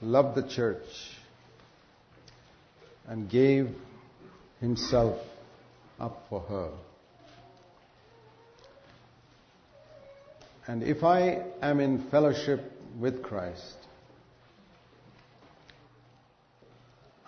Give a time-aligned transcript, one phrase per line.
[0.00, 0.86] loved the church
[3.06, 3.74] and gave
[4.60, 5.18] himself
[6.00, 6.70] up for her.
[10.66, 13.76] And if I am in fellowship with Christ,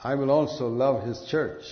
[0.03, 1.64] I will also love his church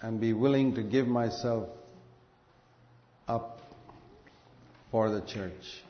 [0.00, 1.68] and be willing to give myself
[3.28, 3.60] up
[4.90, 5.82] for the church.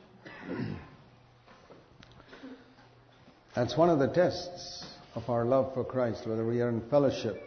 [3.55, 7.39] That's one of the tests of our love for Christ, whether we are in fellowship.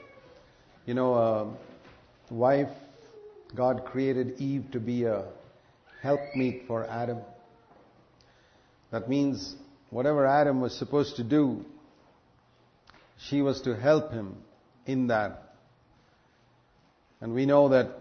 [0.85, 1.53] You know, a
[2.31, 2.71] wife,
[3.57, 5.25] God created Eve to be a
[6.03, 7.19] helpmeet for Adam.
[8.93, 9.57] That means
[9.91, 11.65] whatever Adam was supposed to do,
[13.19, 14.37] she was to help him
[14.87, 15.55] in that.
[17.21, 17.99] And we know that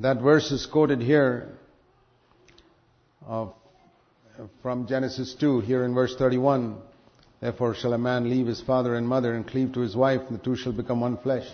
[0.00, 1.56] that verse is quoted here
[3.26, 3.54] of,
[4.60, 6.82] from Genesis 2, here in verse 31.
[7.40, 10.38] Therefore shall a man leave his father and mother and cleave to his wife, and
[10.38, 11.46] the two shall become one flesh.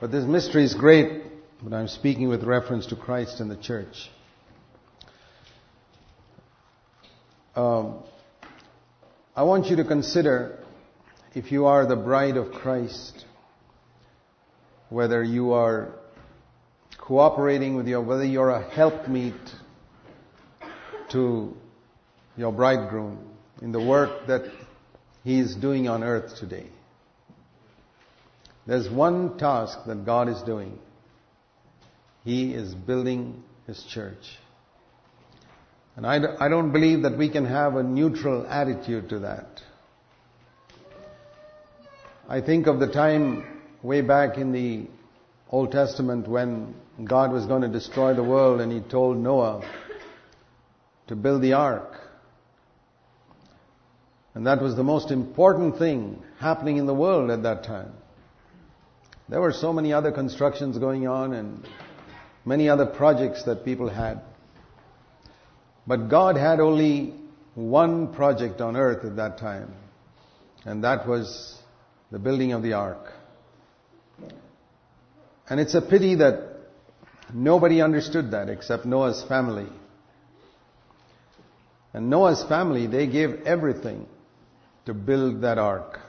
[0.00, 1.22] But this mystery is great,
[1.62, 4.10] but I'm speaking with reference to Christ and the church.
[7.54, 8.02] Um,
[9.36, 10.58] I want you to consider
[11.34, 13.24] if you are the bride of Christ,
[14.88, 15.92] whether you are
[16.96, 19.34] cooperating with your, whether you're a helpmeet
[21.10, 21.56] to
[22.36, 23.18] your bridegroom
[23.62, 24.42] in the work that
[25.24, 26.66] he is doing on earth today.
[28.66, 30.78] There's one task that God is doing.
[32.24, 34.38] He is building His church.
[35.96, 39.62] And I, I don't believe that we can have a neutral attitude to that.
[42.28, 44.86] I think of the time way back in the
[45.50, 49.66] Old Testament when God was going to destroy the world and He told Noah
[51.06, 52.07] to build the ark.
[54.38, 57.92] And that was the most important thing happening in the world at that time.
[59.28, 61.66] There were so many other constructions going on and
[62.44, 64.20] many other projects that people had.
[65.88, 67.14] But God had only
[67.56, 69.74] one project on earth at that time,
[70.64, 71.60] and that was
[72.12, 73.12] the building of the ark.
[75.50, 76.60] And it's a pity that
[77.34, 79.66] nobody understood that except Noah's family.
[81.92, 84.06] And Noah's family, they gave everything
[84.88, 86.00] to build that ark.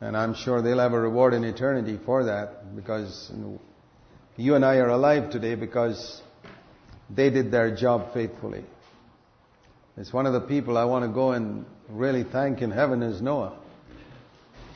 [0.00, 3.30] And I'm sure they'll have a reward in eternity for that because
[4.36, 6.20] you and I are alive today because
[7.08, 8.64] they did their job faithfully.
[9.96, 13.22] It's one of the people I want to go and really thank in heaven is
[13.22, 13.56] Noah.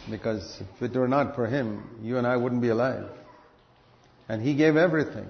[0.08, 3.08] Because if it were not for him, you and I wouldn't be alive.
[4.28, 5.26] And he gave everything.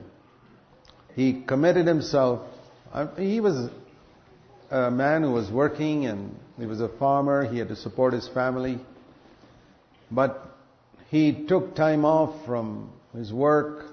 [1.15, 2.47] He committed himself.
[3.17, 3.71] He was
[4.71, 7.45] a man who was working and he was a farmer.
[7.45, 8.79] He had to support his family.
[10.11, 10.55] But
[11.09, 13.87] he took time off from his work,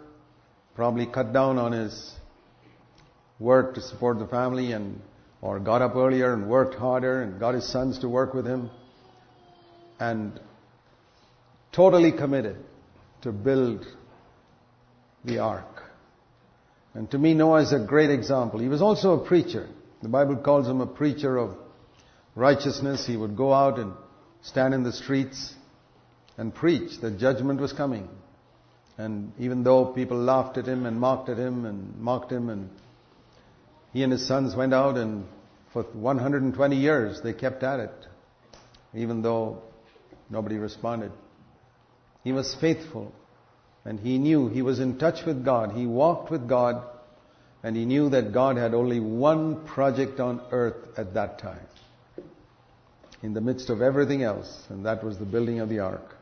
[0.76, 2.14] probably cut down on his
[3.40, 5.02] work to support the family and
[5.42, 8.70] or got up earlier and worked harder and got his sons to work with him
[10.00, 10.40] and
[11.72, 12.58] totally committed
[13.24, 13.86] to build
[15.26, 15.84] the ark.
[16.94, 18.60] And to me, Noah is a great example.
[18.60, 19.68] He was also a preacher.
[20.02, 21.56] The Bible calls him a preacher of
[22.36, 23.06] righteousness.
[23.06, 23.94] He would go out and
[24.42, 25.54] stand in the streets
[26.38, 28.10] and preach that judgment was coming.
[28.98, 32.70] And even though people laughed at him and mocked at him and mocked him and
[33.94, 35.26] he and his sons went out and
[35.74, 38.08] for 120 years they kept at it,
[38.94, 39.62] even though
[40.30, 41.12] nobody responded.
[42.24, 43.12] He was faithful
[43.84, 45.72] and he knew he was in touch with God.
[45.72, 46.84] He walked with God
[47.64, 51.68] and he knew that God had only one project on earth at that time
[53.24, 56.16] in the midst of everything else, and that was the building of the ark.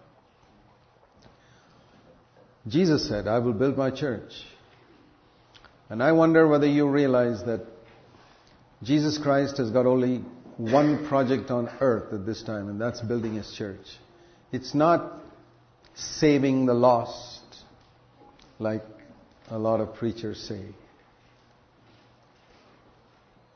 [2.68, 4.32] Jesus said, I will build my church.
[5.90, 7.66] And I wonder whether you realize that
[8.84, 10.18] Jesus Christ has got only
[10.58, 13.86] one project on earth at this time, and that's building his church.
[14.52, 15.22] It's not
[15.96, 17.42] saving the lost,
[18.60, 18.84] like
[19.50, 20.66] a lot of preachers say.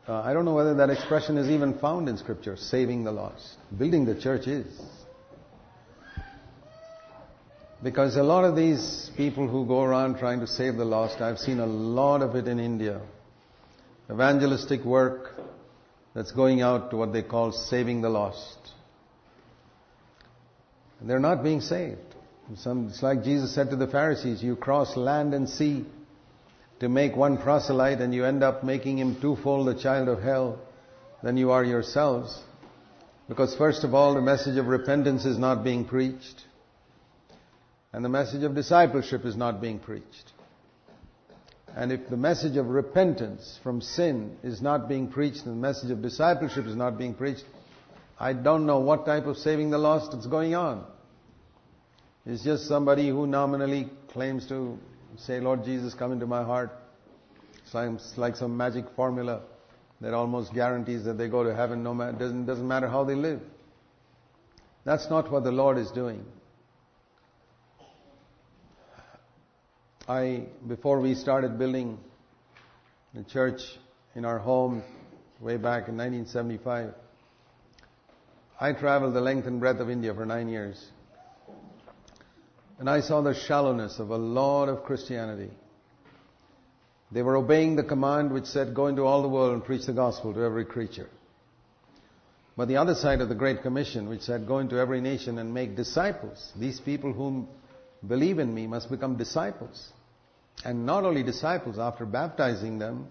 [0.08, 3.56] Uh, I don't know whether that expression is even found in Scripture, saving the lost.
[3.78, 4.68] Building the church is.
[7.82, 11.40] Because a lot of these people who go around trying to save the lost, I've
[11.40, 13.02] seen a lot of it in India.
[14.12, 15.36] Evangelistic work
[16.14, 18.58] that's going out to what they call saving the lost.
[21.02, 22.00] They're not being saved.
[22.58, 25.86] Some, it's like Jesus said to the Pharisees, you cross land and sea
[26.84, 30.60] to make one proselyte and you end up making him twofold the child of hell
[31.24, 32.38] than you are yourselves.
[33.30, 36.44] Because first of all, the message of repentance is not being preached.
[37.94, 40.34] And the message of discipleship is not being preached.
[41.74, 45.90] And if the message of repentance from sin is not being preached and the message
[45.90, 47.46] of discipleship is not being preached,
[48.20, 50.84] I don't know what type of saving the lost is going on.
[52.26, 54.78] It's just somebody who nominally claims to
[55.18, 56.71] say, Lord Jesus, come into my heart.
[57.65, 59.42] It's like some magic formula
[60.01, 63.15] that almost guarantees that they go to heaven no matter, doesn't, doesn't matter how they
[63.15, 63.42] live.
[64.83, 66.25] That's not what the Lord is doing.
[70.07, 71.98] I, before we started building
[73.13, 73.62] the church
[74.15, 74.83] in our home
[75.39, 76.94] way back in 1975,
[78.60, 80.86] I traveled the length and breadth of India for nine years.
[82.80, 85.52] And I saw the shallowness of a lot of Christianity.
[87.12, 89.94] They were obeying the command which said, go into all the world and preach the
[89.94, 91.10] gospel to every creature.
[92.58, 95.54] But the other side of the Great Commission, which said, go into every nation and
[95.54, 96.52] make disciples.
[96.56, 97.48] These people whom
[98.08, 99.92] believe in me must become disciples.
[100.66, 103.08] And not only disciples, after baptizing them,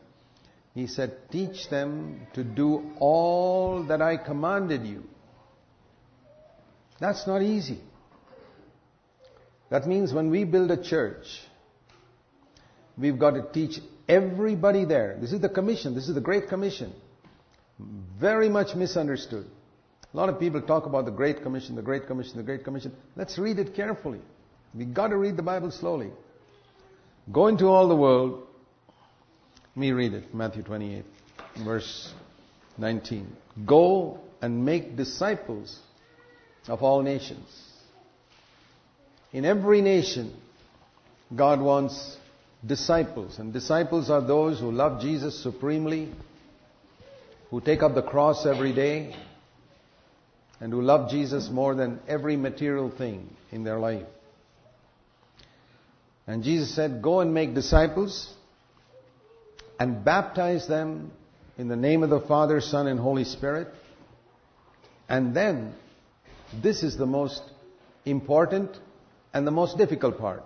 [0.75, 5.05] he said, teach them to do all that I commanded you.
[6.99, 7.81] That's not easy.
[9.73, 11.25] That means when we build a church,
[12.99, 15.17] we've got to teach everybody there.
[15.19, 15.95] This is the commission.
[15.95, 16.93] This is the Great Commission.
[18.21, 19.47] Very much misunderstood.
[20.13, 22.93] A lot of people talk about the Great Commission, the Great Commission, the Great Commission.
[23.17, 24.21] Let's read it carefully.
[24.75, 26.11] We've got to read the Bible slowly.
[27.33, 28.47] Go into all the world.
[29.75, 30.35] Let me read it.
[30.35, 31.03] Matthew 28,
[31.65, 32.13] verse
[32.77, 33.27] 19.
[33.65, 35.79] Go and make disciples
[36.69, 37.72] of all nations.
[39.32, 40.34] In every nation,
[41.34, 42.17] God wants
[42.64, 43.38] disciples.
[43.38, 46.12] And disciples are those who love Jesus supremely,
[47.50, 49.14] who take up the cross every day,
[50.61, 54.06] and who love Jesus more than every material thing in their life.
[56.26, 58.32] And Jesus said, Go and make disciples
[59.81, 61.11] and baptize them
[61.58, 63.69] in the name of the Father, Son, and Holy Spirit.
[65.08, 65.75] And then,
[66.62, 67.43] this is the most
[68.05, 68.78] important
[69.32, 70.44] and the most difficult part.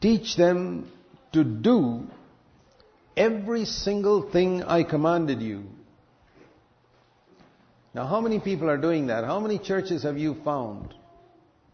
[0.00, 0.90] Teach them
[1.32, 2.06] to do
[3.16, 5.64] every single thing I commanded you.
[7.94, 9.24] Now, how many people are doing that?
[9.24, 10.94] How many churches have you found?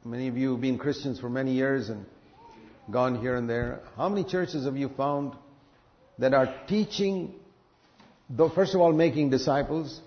[0.04, 2.06] Many of you have been Christians for many years and
[2.90, 3.80] gone here and there.
[3.96, 5.34] How many churches have you found
[6.18, 7.34] that are teaching,
[8.30, 10.00] though first of all making disciples,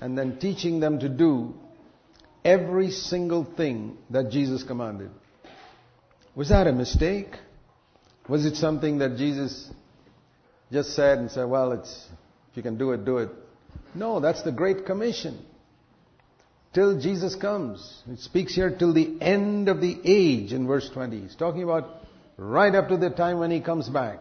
[0.00, 1.54] and then teaching them to do
[2.44, 5.10] every single thing that Jesus commanded?
[6.34, 7.34] Was that a mistake?
[8.28, 9.68] Was it something that Jesus
[10.70, 12.08] just said and said, well, it's,
[12.50, 13.30] if you can do it, do it?
[13.94, 15.44] No, that's the Great Commission.
[16.72, 18.02] Till Jesus comes.
[18.08, 21.20] It speaks here till the end of the age in verse 20.
[21.20, 22.02] He's talking about
[22.36, 24.20] right up to the time when He comes back.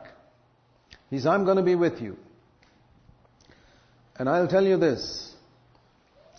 [1.12, 2.18] He says, I'm going to be with you.
[4.18, 5.34] And I'll tell you this.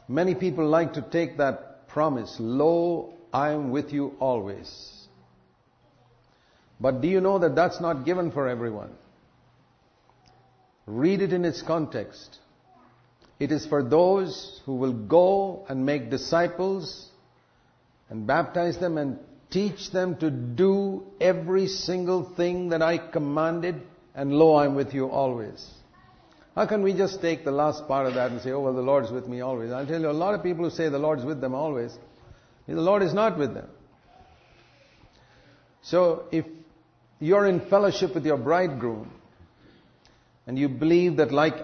[0.09, 4.91] Many people like to take that promise, Lo, I am with you always.
[6.81, 8.91] But do you know that that's not given for everyone?
[10.87, 12.39] Read it in its context.
[13.39, 17.09] It is for those who will go and make disciples
[18.09, 19.19] and baptize them and
[19.51, 23.83] teach them to do every single thing that I commanded
[24.15, 25.65] and lo, I'm with you always.
[26.61, 28.83] How can we just take the last part of that and say, oh, well, the
[28.83, 29.73] Lord's with me always?
[29.73, 31.91] I'll tell you, a lot of people who say the Lord's with them always,
[32.69, 33.67] the Lord is not with them.
[35.81, 36.45] So if
[37.19, 39.11] you're in fellowship with your bridegroom,
[40.47, 41.55] and you believe that like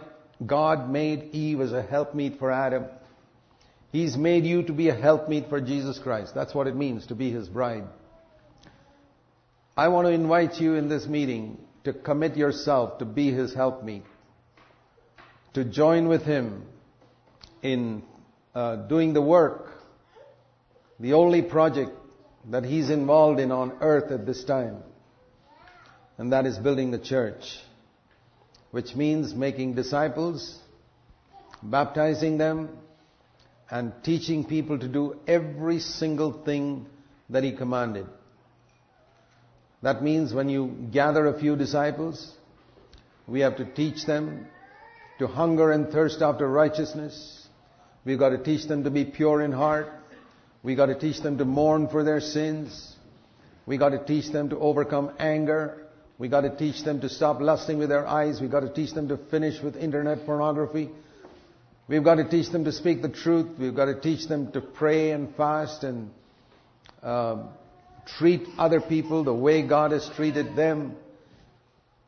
[0.47, 2.87] God made Eve as a helpmeet for Adam,
[3.93, 6.35] He's made you to be a helpmeet for Jesus Christ.
[6.35, 7.85] That's what it means to be His bride.
[9.77, 14.05] I want to invite you in this meeting to commit yourself to be His helpmeet,
[15.57, 16.65] to join with Him
[17.63, 18.03] in
[18.55, 19.73] uh, doing the work,
[21.01, 21.93] the only project
[22.51, 24.83] that He's involved in on earth at this time
[26.19, 27.59] and that is building the church,
[28.71, 30.59] which means making disciples,
[31.63, 32.71] baptizing them,
[33.71, 36.87] and teaching people to do every single thing
[37.31, 38.07] that He commanded.
[39.83, 42.35] That means when you gather a few disciples,
[43.27, 44.47] we have to teach them
[45.19, 47.47] to hunger and thirst after righteousness.
[48.05, 49.89] We've got to teach them to be pure in heart.
[50.63, 52.95] We've got to teach them to mourn for their sins.
[53.67, 55.87] We've got to teach them to overcome anger.
[56.19, 58.41] We've got to teach them to stop lusting with their eyes.
[58.41, 60.91] We've got to teach them to finish with internet pornography.
[61.89, 63.59] We've got to teach them to speak the truth.
[63.59, 66.11] We've got to teach them to pray and fast and
[67.03, 67.45] uh,
[68.19, 70.97] treat other people the way God has treated them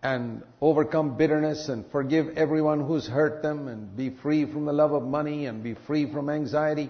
[0.03, 4.93] and overcome bitterness and forgive everyone who's hurt them and be free from the love
[4.93, 6.89] of money and be free from anxiety.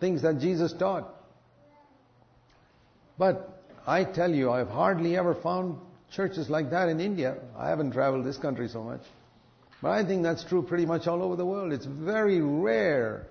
[0.00, 1.08] Things that Jesus taught.
[3.18, 5.78] But I tell you, I've hardly ever found
[6.12, 7.36] churches like that in India.
[7.56, 9.02] I haven't traveled this country so much.
[9.82, 11.72] But I think that's true pretty much all over the world.
[11.72, 13.26] It's very rare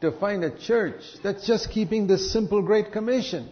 [0.00, 3.48] to find a church that's just keeping this simple Great Commission.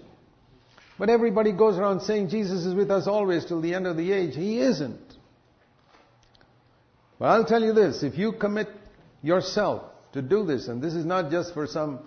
[0.99, 4.13] But everybody goes around saying Jesus is with us always till the end of the
[4.13, 4.35] age.
[4.37, 5.01] He isn't.
[7.19, 8.69] But I'll tell you this, if you commit
[9.23, 9.83] yourself
[10.13, 12.01] to do this, and this is not just for some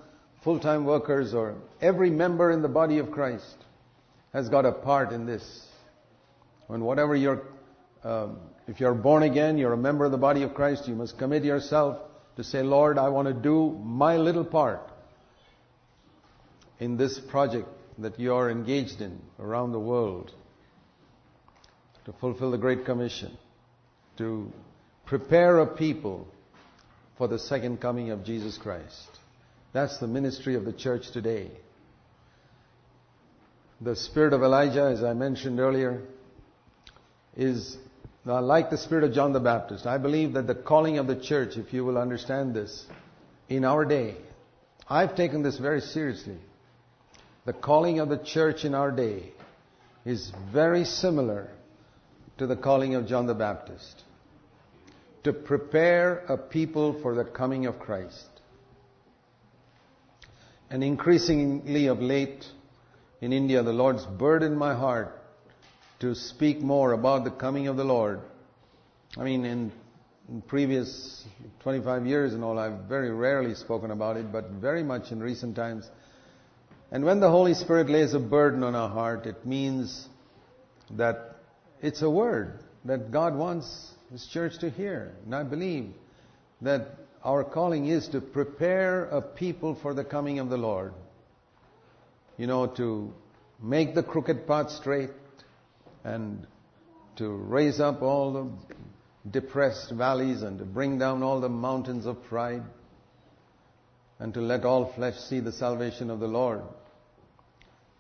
[0.44, 3.56] full-time workers or every member in the body of Christ
[4.32, 5.66] has got a part in this.
[6.68, 7.42] When whatever you're,
[8.04, 11.18] um, if you're born again, you're a member of the body of Christ, you must
[11.18, 11.98] commit yourself
[12.36, 14.82] to say, Lord, I want to do my little part
[16.80, 17.68] in this project
[17.98, 20.32] that you are engaged in around the world
[22.06, 23.38] to fulfill the Great Commission,
[24.18, 24.52] to
[25.06, 26.28] prepare a people
[27.18, 29.10] for the second coming of Jesus Christ.
[29.74, 31.52] That's the ministry of the church today.
[33.82, 36.02] The spirit of Elijah, as I mentioned earlier,
[37.36, 37.78] is
[38.26, 39.86] like the spirit of John the Baptist.
[39.86, 42.86] I believe that the calling of the church, if you will understand this,
[43.50, 44.16] in our day,
[44.90, 46.38] I've taken this very seriously.
[47.48, 49.32] The calling of the church in our day
[50.04, 51.50] is very similar
[52.40, 54.04] to the calling of John the Baptist.
[55.24, 58.28] To prepare a people for the coming of Christ.
[60.70, 62.46] And increasingly of late
[63.22, 65.18] in India, the Lord's burdened my heart
[66.02, 68.20] to speak more about the coming of the Lord.
[69.18, 69.72] I mean, in,
[70.28, 71.24] in previous
[71.62, 75.56] 25 years and all, I've very rarely spoken about it, but very much in recent
[75.56, 75.90] times.
[76.92, 80.08] And when the Holy Spirit lays a burden on our heart, it means
[80.92, 81.36] that
[81.82, 85.14] it's a word that God wants His church to hear.
[85.26, 85.92] And I believe
[86.62, 90.94] that our calling is to prepare a people for the coming of the Lord.
[92.38, 93.14] You know, to
[93.62, 95.10] make the crooked path straight
[96.04, 96.48] and
[97.18, 98.50] to raise up all the
[99.30, 102.64] depressed valleys and to bring down all the mountains of pride
[104.20, 106.62] and to let all flesh see the salvation of the Lord.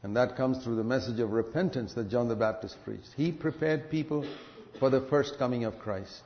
[0.03, 3.09] And that comes through the message of repentance that John the Baptist preached.
[3.15, 4.25] He prepared people
[4.79, 6.21] for the first coming of Christ.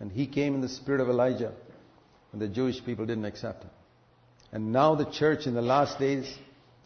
[0.00, 1.52] And he came in the spirit of Elijah,
[2.32, 3.70] and the Jewish people didn't accept him.
[4.52, 6.32] And now the church in the last days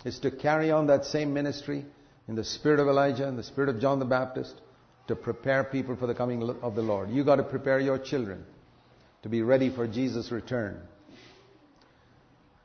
[0.04, 1.84] is to carry on that same ministry
[2.26, 4.54] in the spirit of Elijah and the spirit of John the Baptist
[5.08, 7.11] to prepare people for the coming of the Lord.
[7.11, 8.44] You've got to prepare your children
[9.22, 10.80] to be ready for Jesus' return.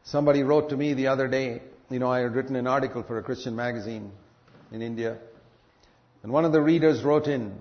[0.04, 3.18] Somebody wrote to me the other day, you know, I had written an article for
[3.18, 4.12] a Christian magazine
[4.72, 5.18] in India.
[6.24, 7.56] And one of the readers wrote in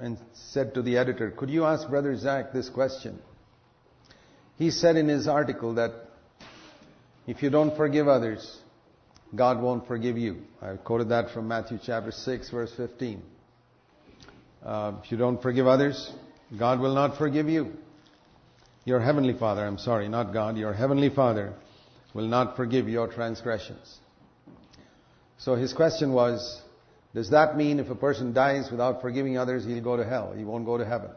[0.00, 3.18] and said to the editor, could you ask Brother Zac this question?
[4.56, 5.92] He said in his article that
[7.26, 8.58] if you don't forgive others,
[9.34, 10.42] God won't forgive you.
[10.62, 13.22] I quoted that from Matthew chapter 6 verse 15.
[14.64, 16.12] Uh, if you don't forgive others,
[16.56, 17.72] God will not forgive you.
[18.84, 21.54] Your heavenly Father, I'm sorry, not God, your heavenly Father
[22.14, 23.98] will not forgive your transgressions.
[25.38, 26.62] So his question was,
[27.14, 30.34] does that mean if a person dies without forgiving others, he'll go to hell?
[30.36, 31.10] He won't go to heaven.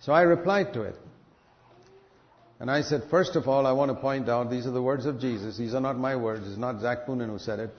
[0.00, 0.96] So I replied to it.
[2.58, 5.06] And I said, first of all, I want to point out these are the words
[5.06, 5.56] of Jesus.
[5.56, 6.46] These are not my words.
[6.46, 7.70] It's not Zac Poonen who said it.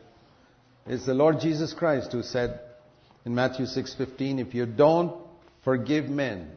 [0.85, 2.59] It's the Lord Jesus Christ who said
[3.25, 5.15] in Matthew 6:15, if you don't
[5.63, 6.51] forgive men,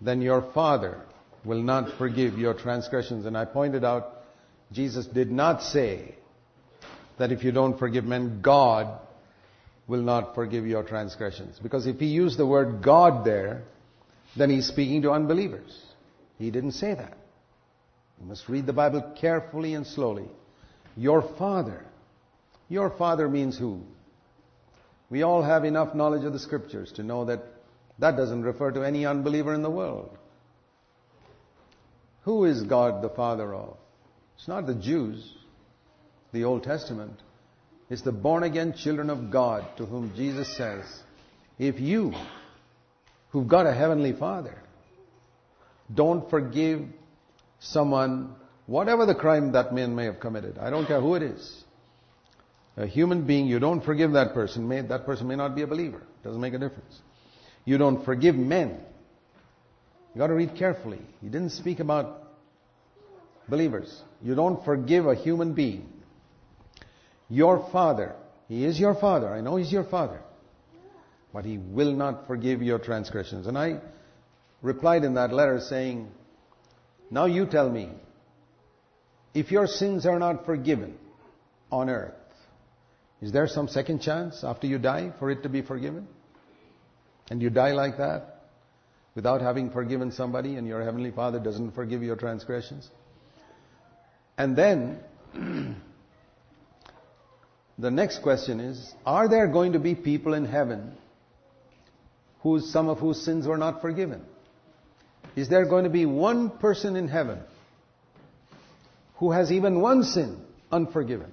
[0.00, 1.02] then your Father
[1.44, 3.26] will not forgive your transgressions.
[3.26, 4.22] And I pointed out,
[4.72, 6.14] Jesus did not say
[7.18, 9.00] that if you don't forgive men, God
[9.86, 11.58] will not forgive your transgressions.
[11.62, 13.62] Because if he used the word God there,
[14.36, 15.78] then he's speaking to unbelievers.
[16.38, 17.16] He didn't say that.
[18.20, 20.28] You must read the Bible carefully and slowly.
[20.96, 21.84] Your Father.
[22.68, 23.82] Your Father means who?
[25.10, 27.42] We all have enough knowledge of the Scriptures to know that
[27.98, 30.16] that doesn't refer to any unbeliever in the world.
[32.22, 33.76] Who is God the Father of?
[34.36, 35.34] It's not the Jews,
[36.32, 37.20] the Old Testament.
[37.90, 40.84] It's the born again children of God to whom Jesus says,
[41.58, 42.12] if you,
[43.30, 44.56] who've got a heavenly Father,
[45.92, 46.82] don't forgive
[47.58, 48.34] someone,
[48.66, 51.64] whatever the crime that man may have committed, I don't care who it is.
[52.76, 55.66] A human being, you don't forgive that person, may, that person may not be a
[55.66, 55.98] believer.
[55.98, 56.98] It doesn't make a difference.
[57.64, 58.80] You don't forgive men
[60.14, 61.00] You got to read carefully.
[61.20, 62.22] He didn't speak about
[63.48, 64.02] believers.
[64.22, 65.88] You don't forgive a human being.
[67.30, 68.14] Your father,
[68.48, 69.32] he is your father.
[69.32, 70.20] I know he's your father.
[71.32, 73.46] But he will not forgive your transgressions.
[73.46, 73.80] And I
[74.60, 76.10] replied in that letter saying,
[77.10, 77.88] Now you tell me,
[79.32, 80.98] if your sins are not forgiven
[81.70, 82.12] on earth,
[83.22, 86.06] is there some second chance after you die for it to be forgiven?
[87.30, 88.31] And you die like that
[89.14, 92.88] without having forgiven somebody and your heavenly father doesn't forgive your transgressions?
[94.38, 95.00] And then
[97.78, 100.92] the next question is, are there going to be people in heaven
[102.40, 104.24] whose, some of whose sins were not forgiven?
[105.36, 107.40] Is there going to be one person in heaven
[109.16, 111.32] who has even one sin unforgiven?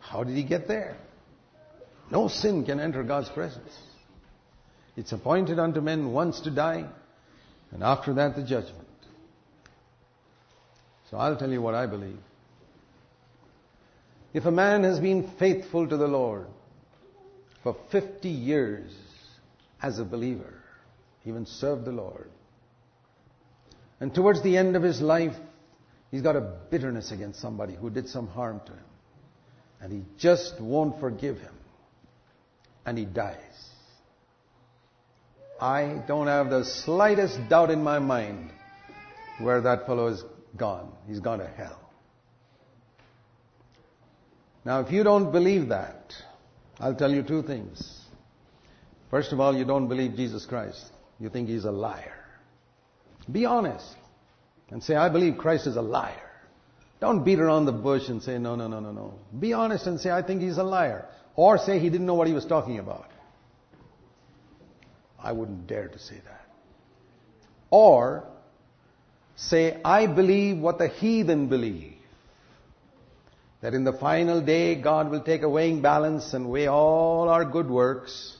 [0.00, 0.96] How did he get there?
[2.10, 3.72] No sin can enter God's presence.
[4.96, 6.86] It's appointed unto men once to die,
[7.70, 8.88] and after that the judgment.
[11.10, 12.18] So I'll tell you what I believe.
[14.34, 16.46] If a man has been faithful to the Lord
[17.62, 18.90] for 50 years
[19.82, 20.54] as a believer,
[21.24, 22.30] even served the Lord,
[24.00, 25.36] and towards the end of his life,
[26.10, 28.84] he's got a bitterness against somebody who did some harm to him,
[29.80, 31.54] and he just won't forgive him,
[32.84, 33.71] and he dies.
[35.62, 38.50] I don't have the slightest doubt in my mind
[39.38, 40.24] where that fellow is
[40.56, 40.90] gone.
[41.06, 41.78] He's gone to hell.
[44.64, 46.14] Now, if you don't believe that,
[46.80, 48.00] I'll tell you two things.
[49.08, 50.84] First of all, you don't believe Jesus Christ.
[51.20, 52.16] You think he's a liar.
[53.30, 53.94] Be honest
[54.70, 56.28] and say, I believe Christ is a liar.
[56.98, 59.14] Don't beat around the bush and say, no, no, no, no, no.
[59.38, 61.06] Be honest and say, I think he's a liar.
[61.36, 63.11] Or say he didn't know what he was talking about.
[65.22, 66.46] I wouldn't dare to say that.
[67.70, 68.24] Or
[69.36, 71.94] say, I believe what the heathen believe.
[73.60, 77.44] That in the final day, God will take a weighing balance and weigh all our
[77.44, 78.36] good works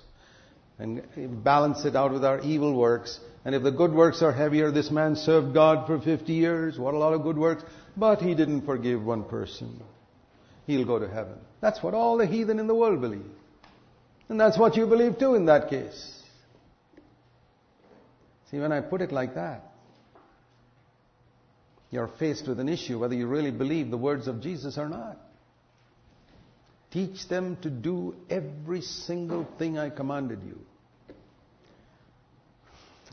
[0.78, 3.20] and balance it out with our evil works.
[3.44, 6.78] And if the good works are heavier, this man served God for 50 years.
[6.78, 7.62] What a lot of good works.
[7.96, 9.80] But he didn't forgive one person.
[10.66, 11.38] He'll go to heaven.
[11.60, 13.30] That's what all the heathen in the world believe.
[14.28, 16.21] And that's what you believe too in that case.
[18.52, 19.72] See, when I put it like that,
[21.90, 25.16] you're faced with an issue whether you really believe the words of Jesus or not.
[26.90, 30.60] Teach them to do every single thing I commanded you.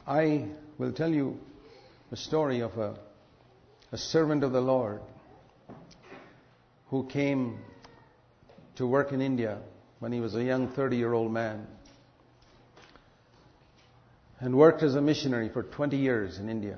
[0.06, 0.48] I
[0.78, 1.40] will tell you
[2.12, 2.98] a story of a,
[3.94, 5.02] a servant of the Lord
[6.90, 7.60] who came
[8.76, 9.60] to work in India
[10.00, 11.66] when he was a young 30 year old man
[14.40, 16.78] and worked as a missionary for 20 years in India.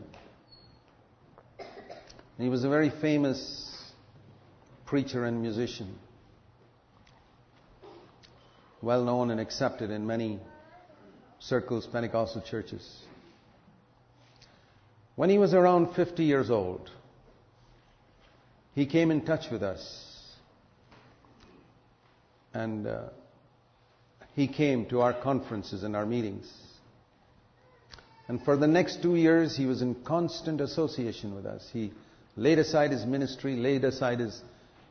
[1.60, 3.92] And he was a very famous
[4.86, 5.96] preacher and musician,
[8.82, 10.40] well known and accepted in many
[11.40, 12.84] circles, Pentecostal churches.
[15.16, 16.90] When he was around 50 years old,
[18.74, 20.18] he came in touch with us.
[22.54, 23.10] And uh,
[24.36, 26.52] he came to our conferences and our meetings.
[28.32, 31.70] And for the next two years, he was in constant association with us.
[31.74, 31.92] He
[32.38, 34.42] laid aside his ministry, laid aside his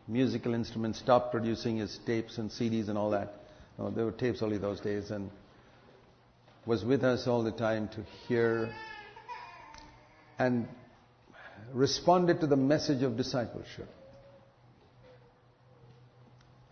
[0.07, 3.33] musical instruments, stopped producing his tapes and CDs and all that.
[3.79, 5.31] No, there were tapes only those days, and
[6.67, 8.75] was with us all the time to hear
[10.39, 10.69] and
[11.73, 13.89] responded to the message of discipleship.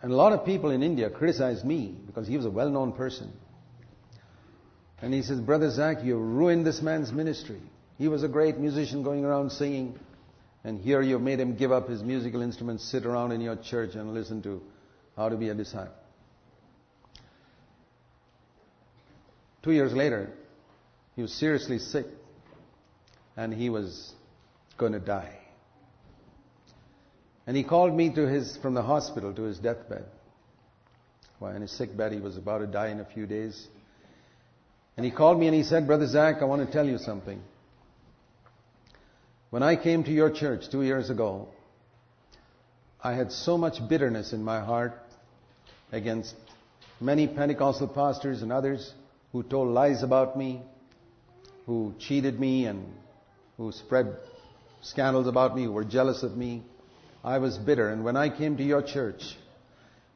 [0.03, 2.91] And a lot of people in India criticized me because he was a well known
[2.91, 3.33] person.
[5.01, 7.61] And he says, Brother Zac, you ruined this man's ministry.
[7.97, 9.97] He was a great musician going around singing.
[10.63, 13.95] And here you've made him give up his musical instruments, sit around in your church
[13.95, 14.61] and listen to
[15.15, 15.93] how to be a disciple.
[19.63, 20.31] Two years later,
[21.15, 22.05] he was seriously sick
[23.35, 24.13] and he was
[24.77, 25.37] going to die.
[27.47, 30.05] And he called me to his, from the hospital to his deathbed.
[31.39, 33.67] Well, in his sick bed, he was about to die in a few days.
[34.99, 37.41] And he called me and he said, Brother Zac, I want to tell you something.
[39.49, 41.47] When I came to your church two years ago,
[43.01, 44.91] I had so much bitterness in my heart
[45.93, 46.35] against
[46.99, 48.93] many Pentecostal pastors and others
[49.31, 50.63] who told lies about me,
[51.65, 52.85] who cheated me and
[53.55, 54.17] who spread
[54.81, 56.61] scandals about me, who were jealous of me.
[57.23, 57.87] I was bitter.
[57.87, 59.23] And when I came to your church,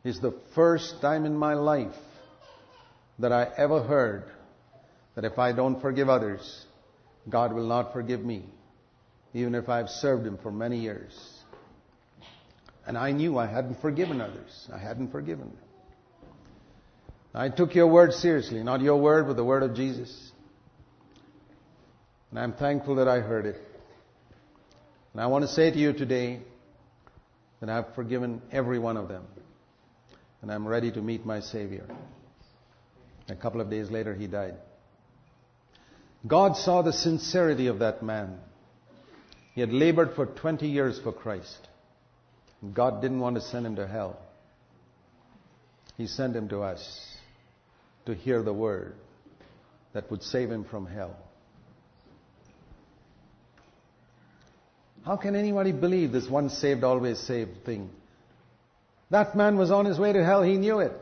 [0.03, 1.95] it's the first time in my life
[3.19, 4.25] that I ever heard
[5.15, 6.65] that if I don't forgive others,
[7.29, 8.45] God will not forgive me,
[9.33, 11.13] even if I've served Him for many years.
[12.85, 14.69] And I knew I hadn't forgiven others.
[14.73, 15.57] I hadn't forgiven them.
[17.35, 20.31] I took your word seriously, not your word, but the word of Jesus.
[22.29, 23.61] And I'm thankful that I heard it.
[25.13, 26.41] And I want to say to you today
[27.59, 29.23] that I've forgiven every one of them.
[30.41, 31.87] And I'm ready to meet my Savior.
[33.29, 34.55] A couple of days later, he died.
[36.25, 38.39] God saw the sincerity of that man.
[39.53, 41.67] He had labored for 20 years for Christ.
[42.73, 44.17] God didn't want to send him to hell.
[45.97, 47.17] He sent him to us
[48.05, 48.95] to hear the word
[49.93, 51.15] that would save him from hell.
[55.05, 57.89] How can anybody believe this once saved, always saved thing?
[59.11, 60.93] That man was on his way to hell, he knew it.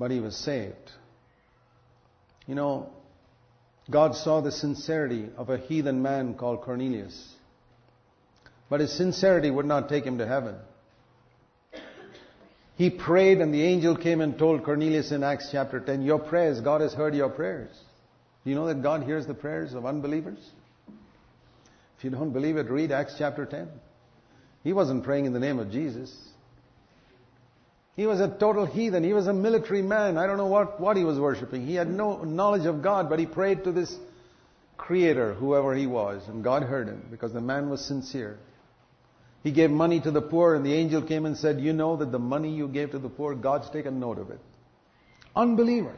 [0.00, 0.90] But he was saved.
[2.46, 2.88] You know,
[3.90, 7.34] God saw the sincerity of a heathen man called Cornelius.
[8.70, 10.56] But his sincerity would not take him to heaven.
[12.76, 16.62] He prayed and the angel came and told Cornelius in Acts chapter 10, Your prayers,
[16.62, 17.70] God has heard your prayers.
[18.42, 20.38] Do you know that God hears the prayers of unbelievers?
[21.98, 23.68] If you don't believe it, read Acts chapter 10.
[24.64, 26.29] He wasn't praying in the name of Jesus.
[27.96, 29.04] He was a total heathen.
[29.04, 30.16] He was a military man.
[30.16, 31.66] I don't know what, what he was worshipping.
[31.66, 33.94] He had no knowledge of God, but he prayed to this
[34.76, 38.38] creator, whoever he was, and God heard him because the man was sincere.
[39.42, 42.12] He gave money to the poor, and the angel came and said, You know that
[42.12, 44.40] the money you gave to the poor, God's taken note of it.
[45.34, 45.96] Unbeliever.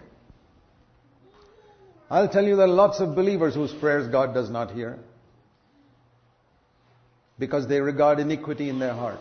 [2.11, 4.99] I'll tell you there are lots of believers whose prayers God does not hear
[7.39, 9.19] because they regard iniquity in their heart.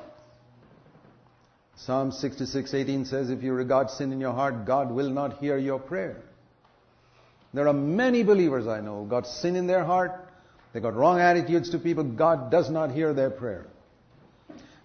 [1.75, 5.79] Psalm 66:18 says, If you regard sin in your heart, God will not hear your
[5.79, 6.17] prayer.
[7.53, 10.11] There are many believers I know got sin in their heart.
[10.73, 12.03] They got wrong attitudes to people.
[12.03, 13.65] God does not hear their prayer.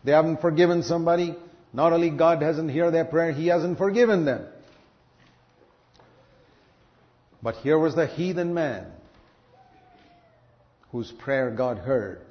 [0.03, 1.37] They haven't forgiven somebody.
[1.73, 4.47] Not only God hasn't heard their prayer, He hasn't forgiven them.
[7.43, 8.87] But here was the heathen man
[10.91, 12.23] whose prayer God heard.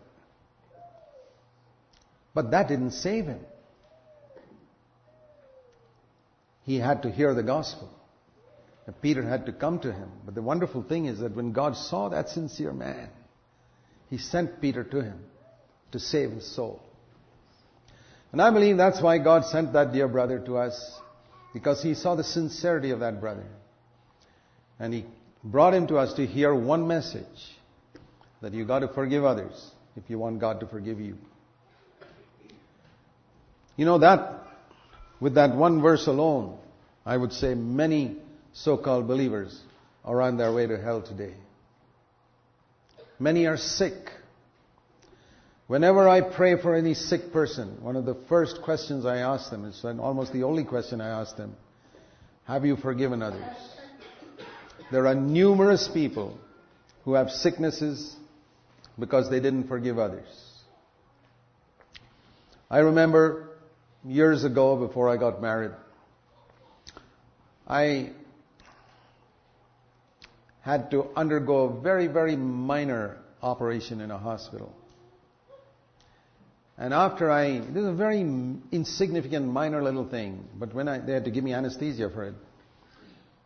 [2.34, 3.40] But that didn't save him.
[6.66, 7.90] He had to hear the gospel.
[8.88, 10.10] And Peter had to come to him.
[10.26, 13.10] But the wonderful thing is that when God saw that sincere man,
[14.10, 15.20] he sent Peter to him
[15.92, 16.82] to save his soul.
[18.32, 21.00] And I believe that's why God sent that dear brother to us,
[21.54, 23.46] because he saw the sincerity of that brother.
[24.80, 25.06] And he
[25.44, 27.56] brought him to us to hear one message
[28.42, 31.18] that you got to forgive others if you want God to forgive you.
[33.78, 34.45] You know that,
[35.26, 36.56] with that one verse alone,
[37.04, 38.18] I would say many
[38.54, 39.60] so-called believers
[40.04, 41.34] are on their way to hell today.
[43.18, 44.12] Many are sick.
[45.66, 49.66] Whenever I pray for any sick person, one of the first questions I ask them,
[49.66, 51.56] it's almost the only question I ask them,
[52.44, 53.58] have you forgiven others?
[54.92, 56.38] There are numerous people
[57.04, 58.16] who have sicknesses
[59.00, 60.28] because they didn't forgive others.
[62.70, 63.55] I remember
[64.06, 65.72] years ago before I got married,
[67.68, 68.12] I
[70.62, 74.76] had to undergo a very, very minor operation in a hospital.
[76.78, 81.14] And after I, this is a very insignificant, minor little thing, but when I, they
[81.14, 82.34] had to give me anesthesia for it.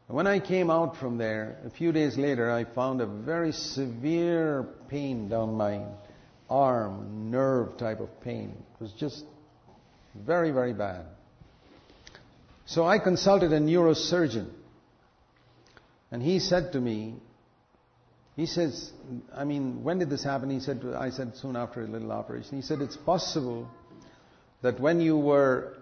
[0.07, 4.67] When I came out from there, a few days later, I found a very severe
[4.87, 5.83] pain down my
[6.49, 8.57] arm, nerve type of pain.
[8.73, 9.23] It was just
[10.15, 11.05] very, very bad.
[12.65, 14.47] So I consulted a neurosurgeon.
[16.11, 17.15] And he said to me,
[18.35, 18.91] he says,
[19.35, 20.49] I mean, when did this happen?
[20.49, 22.55] He said, I said soon after a little operation.
[22.55, 23.69] He said, it's possible
[24.61, 25.77] that when you were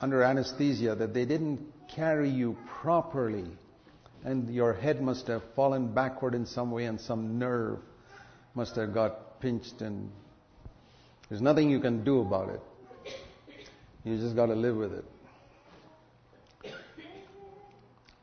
[0.00, 1.60] under anesthesia, that they didn't
[1.94, 3.46] carry you properly.
[4.24, 7.78] And your head must have fallen backward in some way and some nerve
[8.54, 10.10] must have got pinched and
[11.28, 12.60] there's nothing you can do about it.
[14.04, 15.04] You just got to live with it.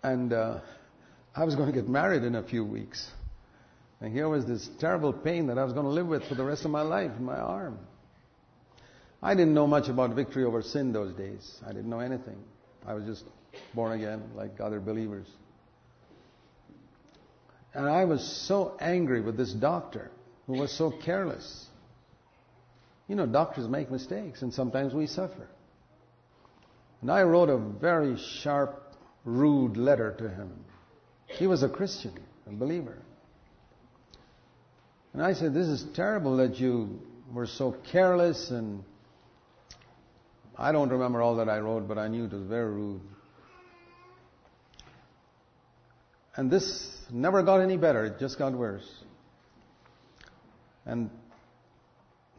[0.03, 0.59] And uh,
[1.35, 3.09] I was going to get married in a few weeks.
[4.01, 6.43] And here was this terrible pain that I was going to live with for the
[6.43, 7.79] rest of my life in my arm.
[9.21, 11.59] I didn't know much about victory over sin those days.
[11.65, 12.37] I didn't know anything.
[12.87, 13.23] I was just
[13.73, 15.27] born again like other believers.
[17.73, 20.11] And I was so angry with this doctor
[20.47, 21.67] who was so careless.
[23.07, 25.47] You know, doctors make mistakes and sometimes we suffer.
[27.01, 30.51] And I wrote a very sharp rude letter to him.
[31.27, 32.13] He was a Christian,
[32.47, 32.97] a believer.
[35.13, 36.99] And I said, This is terrible that you
[37.33, 38.83] were so careless and
[40.57, 43.01] I don't remember all that I wrote, but I knew it was very rude.
[46.35, 48.87] And this never got any better, it just got worse.
[50.85, 51.09] And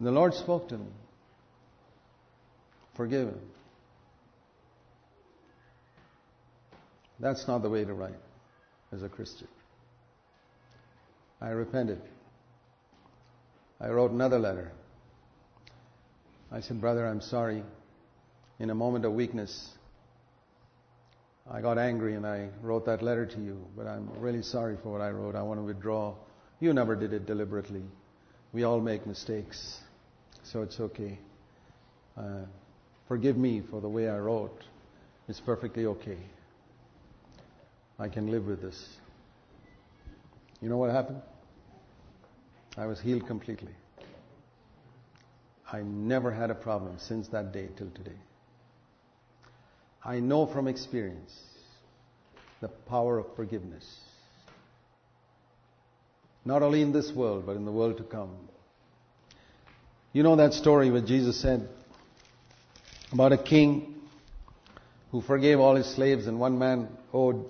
[0.00, 0.86] the Lord spoke to me.
[2.94, 3.40] Forgive him.
[7.20, 8.18] That's not the way to write
[8.92, 9.48] as a Christian.
[11.40, 12.00] I repented.
[13.80, 14.72] I wrote another letter.
[16.50, 17.62] I said, Brother, I'm sorry.
[18.58, 19.70] In a moment of weakness,
[21.50, 24.92] I got angry and I wrote that letter to you, but I'm really sorry for
[24.92, 25.34] what I wrote.
[25.34, 26.14] I want to withdraw.
[26.58, 27.82] You never did it deliberately.
[28.52, 29.78] We all make mistakes,
[30.42, 31.18] so it's okay.
[32.16, 32.44] Uh,
[33.08, 34.64] forgive me for the way I wrote.
[35.28, 36.18] It's perfectly okay.
[38.00, 38.82] I can live with this.
[40.62, 41.20] You know what happened?
[42.76, 43.72] I was healed completely.
[45.70, 48.16] I never had a problem since that day till today.
[50.02, 51.38] I know from experience
[52.60, 53.84] the power of forgiveness.
[56.44, 58.34] Not only in this world, but in the world to come.
[60.14, 61.68] You know that story where Jesus said
[63.12, 63.94] about a king
[65.12, 67.44] who forgave all his slaves and one man owed,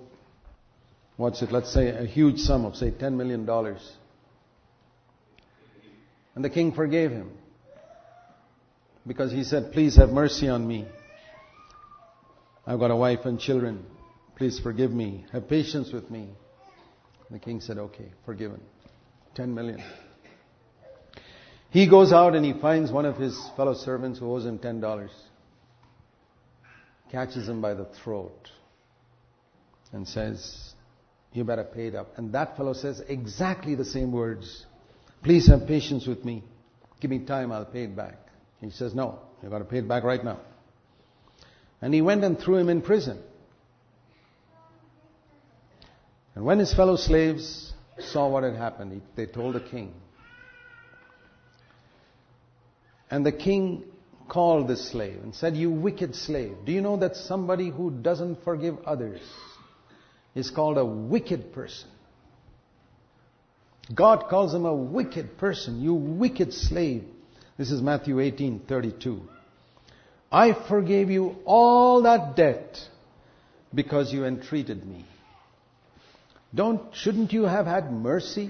[1.21, 3.47] what's it, let's say a huge sum of, say, $10 million.
[6.33, 7.31] And the king forgave him
[9.05, 10.87] because he said, Please have mercy on me.
[12.65, 13.85] I've got a wife and children.
[14.35, 15.25] Please forgive me.
[15.31, 16.29] Have patience with me.
[17.29, 18.61] The king said, Okay, forgiven.
[19.35, 19.83] Ten million.
[21.69, 24.81] He goes out and he finds one of his fellow servants who owes him ten
[24.81, 25.11] dollars.
[27.11, 28.49] Catches him by the throat
[29.93, 30.70] and says,
[31.33, 32.17] You better pay it up.
[32.17, 34.65] And that fellow says exactly the same words.
[35.23, 36.43] Please have patience with me.
[36.99, 38.17] Give me time, I'll pay it back.
[38.59, 40.39] He says, No, you've got to pay it back right now.
[41.81, 43.19] And he went and threw him in prison.
[46.35, 49.93] And when his fellow slaves saw what had happened, they told the king.
[53.09, 53.83] And the king
[54.29, 58.43] called this slave and said, You wicked slave, do you know that somebody who doesn't
[58.43, 59.21] forgive others
[60.35, 61.89] is called a wicked person?
[63.93, 67.03] God calls him a wicked person, you wicked slave.
[67.57, 69.21] This is Matthew 18:32.
[70.31, 72.79] I forgave you all that debt
[73.73, 75.05] because you entreated me.
[76.53, 78.49] Don't, shouldn't you have had mercy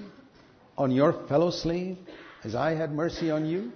[0.77, 1.97] on your fellow slave
[2.43, 3.71] as I had mercy on you?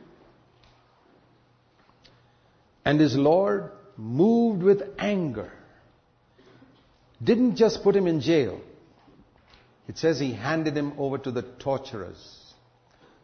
[2.84, 5.52] And his Lord, moved with anger,
[7.24, 8.60] didn't just put him in jail.
[9.88, 12.54] It says he handed him over to the torturers.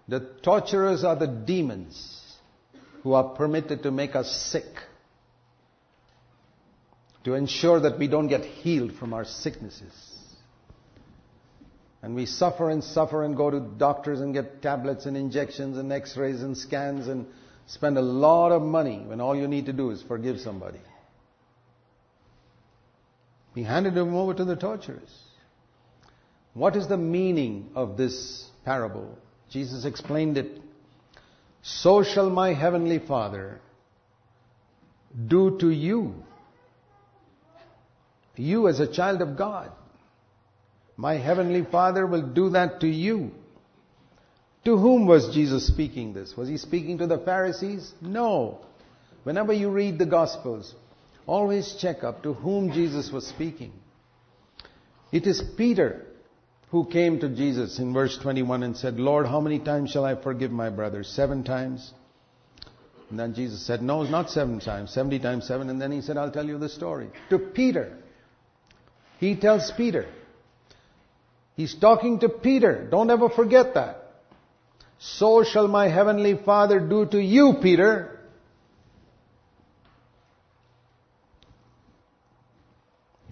[0.08, 2.22] The torturers are the demons
[3.04, 4.66] who are permitted to make us sick,
[7.24, 9.94] to ensure that we don't get healed from our sicknesses.
[12.04, 15.92] And we suffer and suffer and go to doctors and get tablets and injections and
[15.92, 17.28] x rays and scans and
[17.68, 20.80] spend a lot of money when all you need to do is forgive somebody.
[23.54, 25.12] He handed him over to the torturers.
[26.54, 29.18] What is the meaning of this parable?
[29.50, 30.62] Jesus explained it
[31.62, 33.62] so shall my heavenly Father
[35.28, 36.16] do to you.
[38.36, 39.72] You as a child of God.
[40.98, 43.32] My heavenly Father will do that to you.
[44.66, 46.36] To whom was Jesus speaking this?
[46.36, 47.94] Was he speaking to the Pharisees?
[48.02, 48.60] No.
[49.24, 50.74] Whenever you read the Gospels,
[51.32, 53.72] always check up to whom Jesus was speaking.
[55.14, 56.06] It is Peter
[56.72, 60.22] who came to Jesus in verse 21 and said, Lord, how many times shall I
[60.22, 61.04] forgive my brother?
[61.04, 61.94] Seven times?
[63.10, 65.70] And then Jesus said, No, it's not seven times, 70 times seven.
[65.70, 67.10] And then he said, I'll tell you the story.
[67.30, 67.98] To Peter.
[69.20, 70.08] He tells Peter.
[71.56, 72.88] He's talking to Peter.
[72.90, 73.98] Don't ever forget that.
[75.00, 78.21] So shall my heavenly Father do to you, Peter.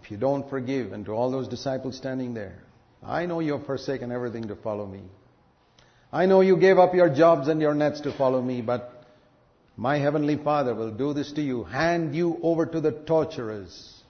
[0.10, 2.64] If you don't forgive, and to all those disciples standing there,
[3.04, 5.02] I know you have forsaken everything to follow me.
[6.12, 9.04] I know you gave up your jobs and your nets to follow me, but
[9.78, 14.02] my heavenly Father will do this to you, hand you over to the torturers.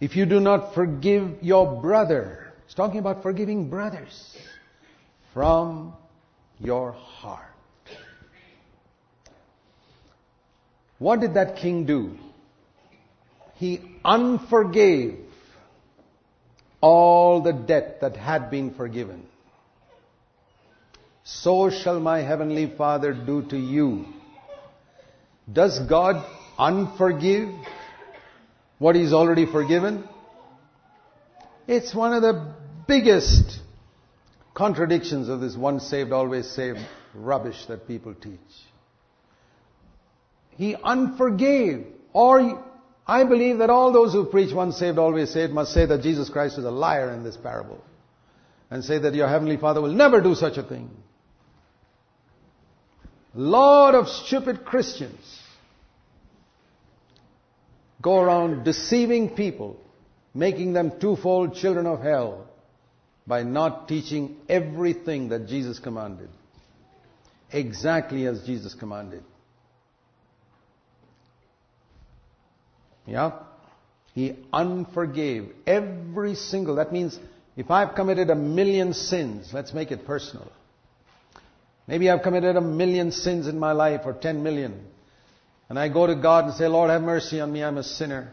[0.00, 4.36] If you do not forgive your brother, he's talking about forgiving brothers
[5.32, 5.94] from
[6.58, 7.46] your heart.
[10.98, 12.18] What did that king do?
[13.54, 15.18] He unforgave
[16.80, 19.26] all the debt that had been forgiven.
[21.24, 24.04] So shall my heavenly Father do to you.
[25.50, 26.24] Does God
[26.58, 27.58] unforgive
[28.78, 30.06] what He's already forgiven?
[31.66, 32.54] It's one of the
[32.86, 33.60] biggest
[34.52, 36.78] contradictions of this once saved, always saved
[37.14, 38.38] rubbish that people teach.
[40.50, 41.86] He unforgave.
[42.12, 42.62] Or
[43.06, 46.30] I believe that all those who preach once saved, always saved must say that Jesus
[46.30, 47.82] Christ is a liar in this parable.
[48.70, 50.90] And say that your heavenly Father will never do such a thing.
[53.34, 55.40] Lot of stupid Christians
[58.00, 59.76] go around deceiving people,
[60.34, 62.46] making them twofold children of hell
[63.26, 66.28] by not teaching everything that Jesus commanded.
[67.50, 69.24] Exactly as Jesus commanded.
[73.06, 73.32] Yeah?
[74.14, 77.18] He unforgave every single, that means
[77.56, 80.50] if I've committed a million sins, let's make it personal.
[81.86, 84.86] Maybe I've committed a million sins in my life or ten million.
[85.68, 88.32] And I go to God and say, Lord, have mercy on me, I'm a sinner.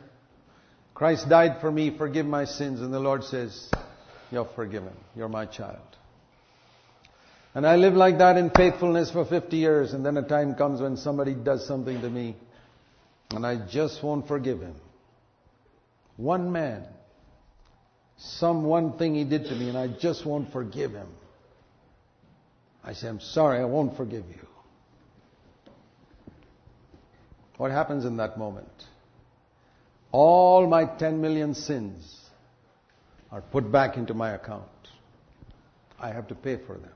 [0.94, 2.82] Christ died for me, forgive my sins.
[2.82, 3.70] And the Lord says,
[4.30, 4.94] You're forgiven.
[5.16, 5.80] You're my child.
[7.54, 10.82] And I live like that in faithfulness for 50 years, and then a time comes
[10.82, 12.38] when somebody does something to me,
[13.34, 14.76] and I just won't forgive him.
[16.18, 16.86] One man,
[18.18, 21.08] some one thing he did to me, and I just won't forgive him.
[22.84, 24.48] I say, I'm sorry, I won't forgive you.
[27.58, 28.68] What happens in that moment?
[30.12, 32.20] All my 10 million sins
[33.32, 34.66] are put back into my account.
[36.00, 36.92] I have to pay for them.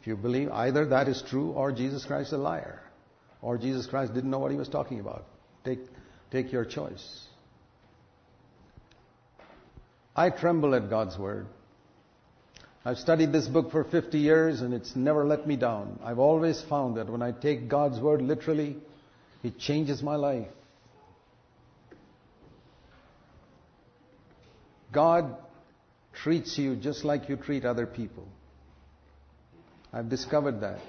[0.00, 2.81] If you believe either that is true or Jesus Christ is a liar
[3.42, 5.26] or Jesus Christ didn't know what he was talking about,
[5.64, 5.80] take,
[6.30, 7.26] take your choice.
[10.14, 11.46] I tremble at God's word.
[12.84, 15.98] I've studied this book for 50 years and it's never let me down.
[16.02, 18.76] I've always found that when I take God's word literally,
[19.42, 20.48] it changes my life.
[24.92, 25.36] God
[26.12, 28.28] treats you just like you treat other people.
[29.92, 30.80] I've discovered that.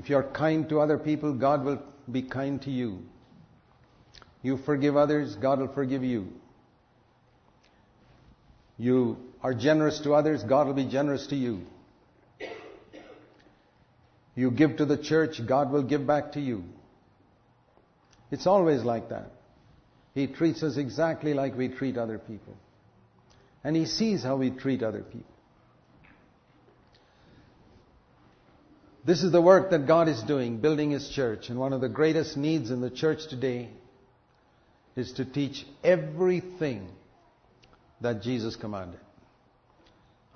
[0.00, 3.02] If you're kind to other people, God will be kind to you.
[4.40, 6.28] You forgive others, God will forgive you.
[8.78, 11.66] You are generous to others, God will be generous to you.
[14.34, 16.64] You give to the church, God will give back to you.
[18.30, 19.30] It's always like that.
[20.14, 22.56] He treats us exactly like we treat other people.
[23.62, 25.34] And He sees how we treat other people.
[29.04, 31.48] This is the work that God is doing, building His church.
[31.48, 33.70] And one of the greatest needs in the church today
[34.94, 36.88] is to teach everything
[38.00, 39.00] that Jesus commanded.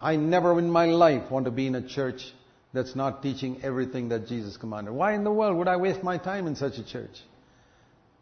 [0.01, 2.33] I never in my life want to be in a church
[2.73, 4.93] that's not teaching everything that Jesus commanded.
[4.93, 7.23] Why in the world would I waste my time in such a church?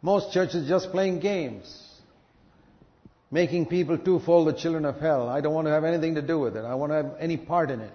[0.01, 1.65] Most churches just playing games,
[3.31, 5.29] making people twofold the children of hell.
[5.29, 6.65] I don't want to have anything to do with it.
[6.65, 7.93] I want to have any part in it.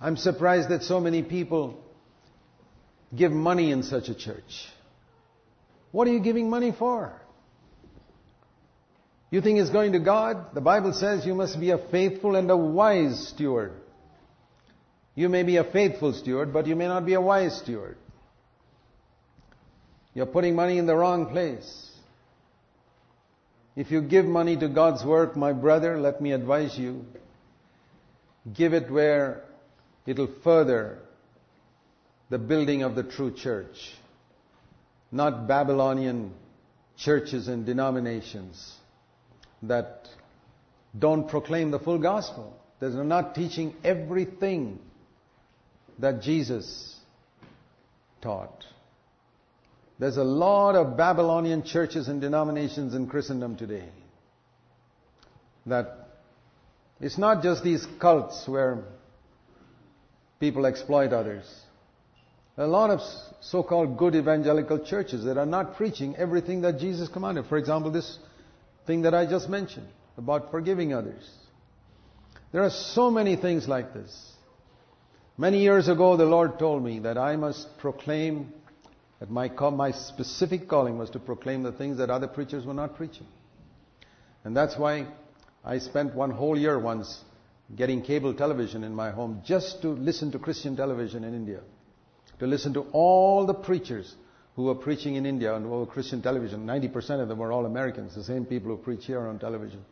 [0.00, 1.82] I'm surprised that so many people
[3.14, 4.66] give money in such a church.
[5.90, 7.12] What are you giving money for?
[9.30, 10.54] You think it's going to God?
[10.54, 13.72] The Bible says you must be a faithful and a wise steward.
[15.14, 17.98] You may be a faithful steward, but you may not be a wise steward.
[20.14, 21.90] You're putting money in the wrong place.
[23.76, 27.04] If you give money to God's work, my brother, let me advise you,
[28.52, 29.44] give it where
[30.06, 30.98] it'll further
[32.30, 33.94] the building of the true church,
[35.10, 36.32] not Babylonian
[36.96, 38.74] churches and denominations
[39.62, 40.08] that
[40.98, 42.58] don't proclaim the full gospel.
[42.80, 44.78] They're not teaching everything
[45.98, 46.96] that Jesus
[48.20, 48.64] taught.
[49.98, 53.88] There's a lot of Babylonian churches and denominations in Christendom today.
[55.66, 56.08] That
[57.00, 58.84] it's not just these cults where
[60.40, 61.44] people exploit others.
[62.56, 63.00] A lot of
[63.40, 67.46] so-called good evangelical churches that are not preaching everything that Jesus commanded.
[67.46, 68.18] For example, this
[68.86, 69.86] thing that I just mentioned
[70.16, 71.28] about forgiving others.
[72.52, 74.32] There are so many things like this.
[75.36, 78.52] Many years ago, the Lord told me that I must proclaim,
[79.20, 82.96] that my, my specific calling was to proclaim the things that other preachers were not
[82.96, 83.26] preaching.
[84.42, 85.06] And that's why
[85.64, 87.22] I spent one whole year once
[87.74, 91.60] getting cable television in my home just to listen to Christian television in India.
[92.38, 94.14] To listen to all the preachers
[94.56, 96.66] who were preaching in India on over Christian television.
[96.66, 99.84] 90% of them were all Americans, the same people who preach here on television.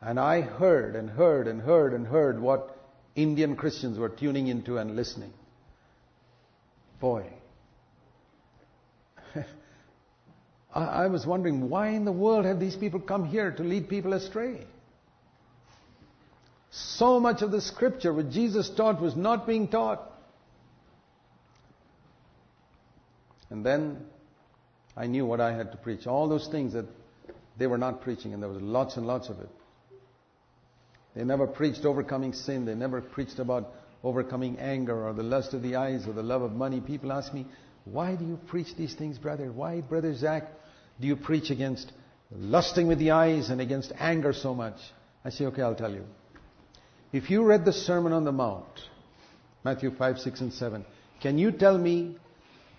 [0.00, 2.76] And I heard and heard and heard and heard what
[3.14, 5.32] Indian Christians were tuning into and listening.
[7.00, 7.26] Boy.
[10.74, 14.12] I was wondering why in the world have these people come here to lead people
[14.12, 14.66] astray?
[16.76, 20.12] So much of the scripture which Jesus taught was not being taught.
[23.48, 24.04] And then
[24.94, 26.06] I knew what I had to preach.
[26.06, 26.84] All those things that
[27.56, 29.48] they were not preaching, and there was lots and lots of it.
[31.14, 32.66] They never preached overcoming sin.
[32.66, 33.72] They never preached about
[34.04, 36.82] overcoming anger or the lust of the eyes or the love of money.
[36.82, 37.46] People ask me,
[37.86, 39.50] why do you preach these things, brother?
[39.50, 40.44] Why, brother Zac,
[41.00, 41.90] do you preach against
[42.30, 44.76] lusting with the eyes and against anger so much?
[45.24, 46.04] I say, okay, I'll tell you.
[47.12, 48.66] If you read the Sermon on the Mount,
[49.64, 50.84] Matthew 5, 6, and 7,
[51.20, 52.16] can you tell me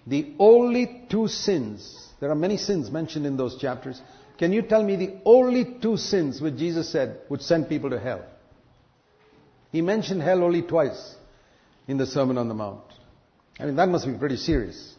[0.05, 4.01] the only two sins, there are many sins mentioned in those chapters,
[4.37, 7.99] can you tell me the only two sins which Jesus said would send people to
[7.99, 8.23] hell?
[9.71, 11.15] He mentioned hell only twice
[11.87, 12.83] in the Sermon on the Mount.
[13.59, 14.95] I mean, that must be pretty serious.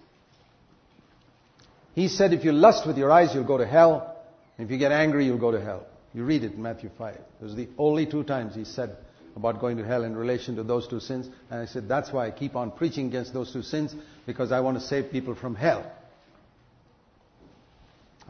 [1.94, 4.16] He said if you lust with your eyes, you'll go to hell.
[4.58, 5.86] If you get angry, you'll go to hell.
[6.12, 7.18] You read it in Matthew 5.
[7.40, 8.96] Those are the only two times he said
[9.36, 11.28] about going to hell in relation to those two sins.
[11.50, 13.94] And I said, that's why I keep on preaching against those two sins,
[14.26, 15.90] because I want to save people from hell.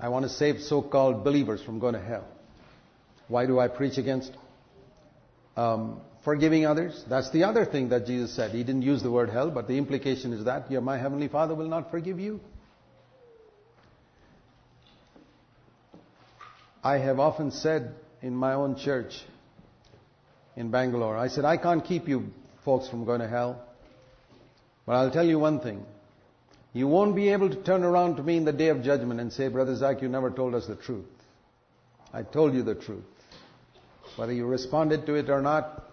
[0.01, 2.27] I want to save so-called believers from going to hell.
[3.27, 4.33] Why do I preach against
[5.57, 7.05] um, forgiving others?
[7.09, 8.53] That's the other thing that Jesus said.
[8.53, 11.55] He didn't use the word hell, but the implication is that your, my heavenly Father
[11.55, 12.41] will not forgive you.
[16.83, 19.13] I have often said in my own church
[20.59, 22.33] in Bangalore, I said, I can't keep you
[22.65, 23.65] folks from going to hell.
[24.85, 25.87] But I'll tell you one thing.
[26.73, 29.33] You won't be able to turn around to me in the day of judgment and
[29.33, 31.07] say, Brother Zac, you never told us the truth.
[32.13, 33.05] I told you the truth.
[34.17, 35.91] Whether you responded to it or not,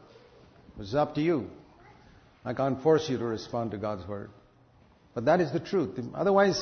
[0.79, 1.47] it's up to you.
[2.43, 4.31] I can't force you to respond to God's word.
[5.13, 5.99] But that is the truth.
[6.15, 6.59] Otherwise,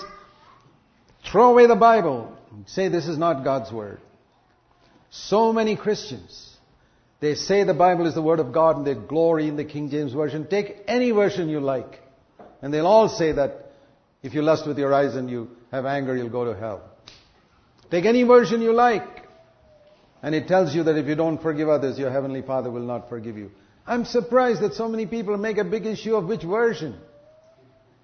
[1.31, 2.37] throw away the Bible.
[2.65, 4.01] Say this is not God's word.
[5.09, 6.52] So many Christians,
[7.23, 9.89] they say the Bible is the word of God and they glory in the King
[9.89, 10.45] James Version.
[10.45, 12.01] Take any version you like.
[12.61, 13.71] And they'll all say that
[14.21, 16.81] if you lust with your eyes and you have anger, you'll go to hell.
[17.89, 19.23] Take any version you like.
[20.21, 23.07] And it tells you that if you don't forgive others, your heavenly Father will not
[23.07, 23.51] forgive you.
[23.87, 26.97] I'm surprised that so many people make a big issue of which version.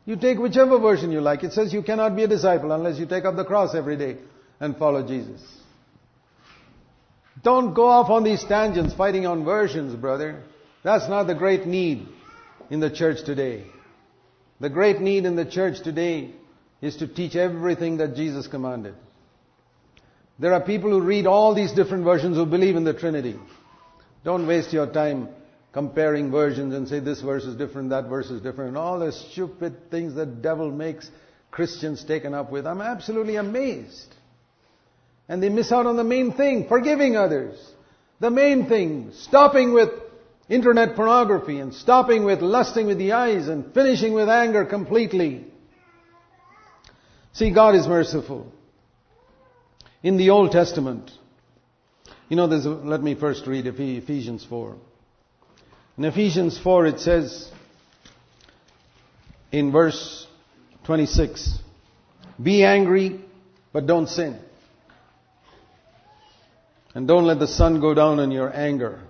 [0.05, 1.43] You take whichever version you like.
[1.43, 4.17] It says you cannot be a disciple unless you take up the cross every day
[4.59, 5.41] and follow Jesus.
[7.43, 10.43] Don't go off on these tangents fighting on versions, brother.
[10.83, 12.07] That's not the great need
[12.69, 13.65] in the church today.
[14.59, 16.33] The great need in the church today
[16.81, 18.95] is to teach everything that Jesus commanded.
[20.37, 23.37] There are people who read all these different versions who believe in the Trinity.
[24.23, 25.29] Don't waste your time
[25.71, 29.11] comparing versions and say this verse is different, that verse is different, and all the
[29.11, 31.09] stupid things that devil makes
[31.51, 32.65] Christians taken up with.
[32.65, 34.15] I'm absolutely amazed.
[35.29, 37.55] And they miss out on the main thing, forgiving others.
[38.19, 39.89] The main thing, stopping with
[40.49, 45.45] internet pornography and stopping with lusting with the eyes and finishing with anger completely.
[47.33, 48.51] See, God is merciful.
[50.01, 51.11] In the Old Testament,
[52.27, 54.75] you know, there's a, let me first read Ephesians 4.
[55.97, 57.51] In Ephesians 4 it says,
[59.51, 60.25] in verse
[60.85, 61.59] 26,
[62.41, 63.19] be angry,
[63.71, 64.39] but don't sin.
[66.95, 69.01] And don't let the sun go down in your anger.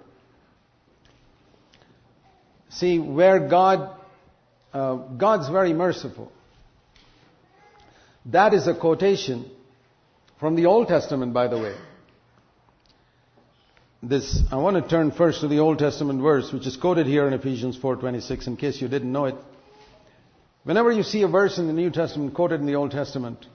[2.70, 3.98] See, where God,
[4.74, 6.32] uh, God's very merciful.
[8.26, 9.50] That is a quotation
[10.40, 11.76] from the Old Testament, by the way.
[14.02, 17.28] This, I want to turn first to the Old Testament verse, which is quoted here
[17.28, 19.36] in Ephesians 4.26, in case you didn't know it.
[20.64, 23.46] Whenever you see a verse in the New Testament quoted in the Old Testament,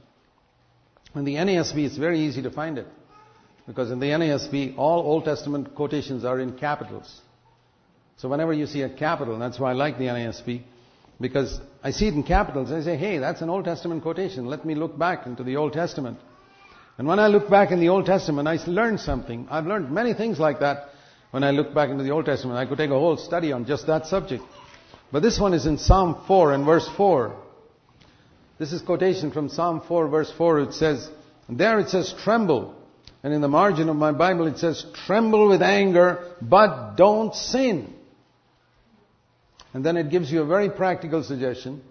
[1.14, 2.86] in the NASB, it's very easy to find it.
[3.66, 7.20] Because in the NASB, all Old Testament quotations are in capitals.
[8.16, 10.62] So whenever you see a capital, that's why I like the NASB,
[11.20, 14.46] because I see it in capitals, I say, hey, that's an Old Testament quotation.
[14.46, 16.18] Let me look back into the Old Testament.
[16.98, 19.48] And when I look back in the Old Testament, I learned something.
[19.50, 20.90] I've learned many things like that
[21.30, 22.58] when I look back into the Old Testament.
[22.58, 24.44] I could take a whole study on just that subject.
[25.10, 27.36] But this one is in Psalm 4 and verse 4.
[28.58, 30.60] This is quotation from Psalm 4 verse 4.
[30.60, 31.10] It says,
[31.48, 32.74] there it says, tremble.
[33.24, 37.92] And in the margin of my Bible it says, tremble with anger, but don't sin.
[39.72, 41.82] And then it gives you a very practical suggestion.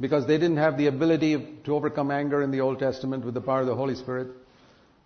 [0.00, 3.40] because they didn't have the ability to overcome anger in the Old Testament with the
[3.40, 4.28] power of the Holy Spirit.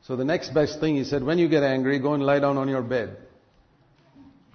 [0.02, 2.58] So the next best thing, he said, when you get angry, go and lie down
[2.58, 3.16] on your bed.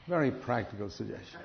[0.08, 1.40] Very practical suggestion.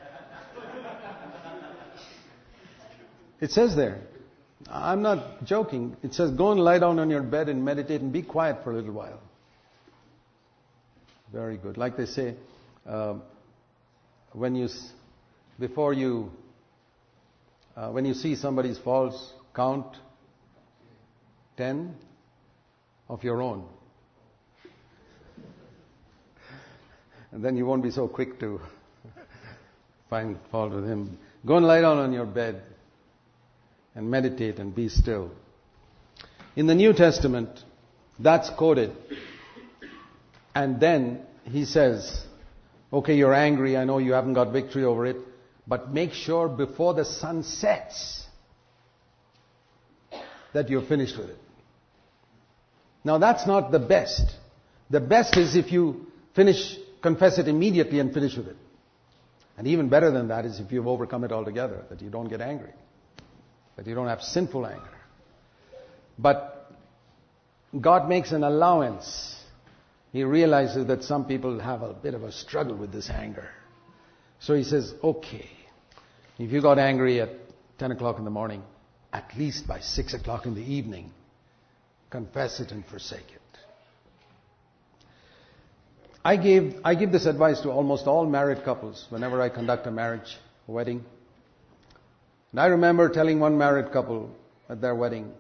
[3.41, 4.03] It says there,
[4.71, 5.97] I'm not joking.
[6.03, 8.73] It says, go and lie down on your bed and meditate and be quiet for
[8.73, 9.21] a little while.
[11.33, 11.77] Very good.
[11.79, 12.35] Like they say,
[12.87, 13.15] uh,
[14.33, 14.69] when you,
[15.59, 16.31] before you,
[17.77, 19.97] uh, when you see somebody's faults, count
[21.57, 21.95] 10
[23.09, 23.65] of your own.
[27.31, 28.61] And then you won't be so quick to
[30.11, 31.19] find fault with him.
[31.47, 32.63] Go and lie down on your bed
[33.95, 35.31] and meditate and be still.
[36.57, 37.49] In the New Testament,
[38.19, 38.93] that's quoted.
[40.55, 42.25] And then he says,
[42.93, 45.17] okay, you're angry, I know you haven't got victory over it,
[45.67, 48.27] but make sure before the sun sets
[50.53, 51.39] that you're finished with it.
[53.05, 54.37] Now that's not the best.
[54.91, 58.57] The best is if you finish, confess it immediately and finish with it.
[59.57, 62.41] And even better than that is if you've overcome it altogether, that you don't get
[62.41, 62.73] angry
[63.77, 64.83] that you don't have sinful anger.
[66.19, 66.71] But
[67.81, 69.37] God makes an allowance.
[70.13, 73.49] He realizes that some people have a bit of a struggle with this anger.
[74.41, 75.49] So he says, okay,
[76.39, 77.31] if you got angry at
[77.79, 78.63] 10 o'clock in the morning,
[79.13, 81.11] at least by 6 o'clock in the evening,
[82.11, 83.41] confess it and forsake it.
[86.25, 89.91] I give, I give this advice to almost all married couples whenever I conduct a
[89.91, 91.05] marriage, a wedding.
[92.53, 94.31] And I remember telling one married couple
[94.69, 95.33] at their wedding,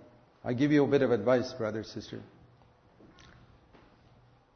[0.44, 2.20] I give you a bit of advice, brother, sister.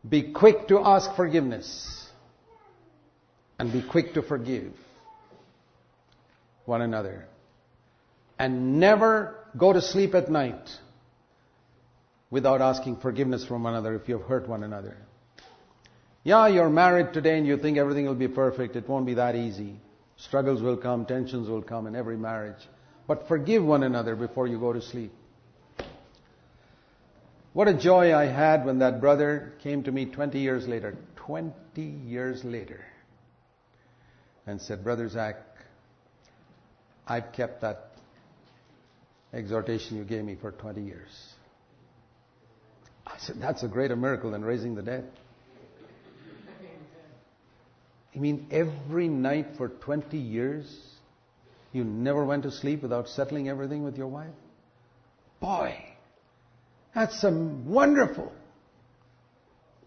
[0.09, 2.09] Be quick to ask forgiveness
[3.59, 4.73] and be quick to forgive
[6.65, 7.27] one another.
[8.39, 10.79] And never go to sleep at night
[12.31, 14.97] without asking forgiveness from one another if you've hurt one another.
[16.25, 18.77] Yeah, you're married today and you think everything will be perfect.
[18.77, 19.81] It won't be that easy.
[20.17, 22.69] Struggles will come, tensions will come in every marriage.
[23.07, 25.13] But forgive one another before you go to sleep.
[27.53, 30.97] What a joy I had when that brother came to me 20 years later.
[31.17, 32.85] 20 years later.
[34.47, 35.37] And said, Brother Zac,
[37.07, 37.93] I've kept that
[39.33, 41.09] exhortation you gave me for 20 years.
[43.07, 45.11] I said, that's a greater miracle than raising the dead.
[48.17, 50.75] You mean every night for 20 years,
[51.75, 54.33] you never went to sleep without settling everything with your wife?
[55.39, 55.77] Boy,
[56.95, 58.33] that's some wonderful.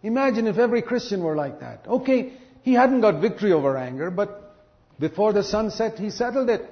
[0.03, 1.87] Imagine if every Christian were like that.
[1.87, 4.55] Okay, he hadn't got victory over anger, but
[4.99, 6.69] before the sun set, he settled it.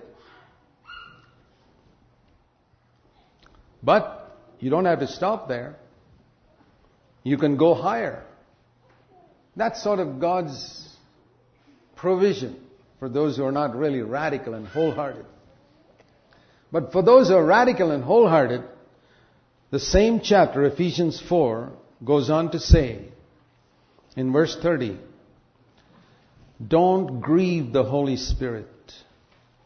[3.81, 5.75] But you don't have to stop there.
[7.23, 8.23] You can go higher.
[9.55, 10.86] That's sort of God's
[11.97, 12.55] provision
[12.99, 15.25] for those who are not really radical and wholehearted.
[16.71, 18.63] But for those who are radical and wholehearted,
[19.69, 21.71] the same chapter, Ephesians 4,
[22.03, 23.01] goes on to say
[24.15, 24.97] in verse 30,
[26.65, 28.67] don't grieve the Holy Spirit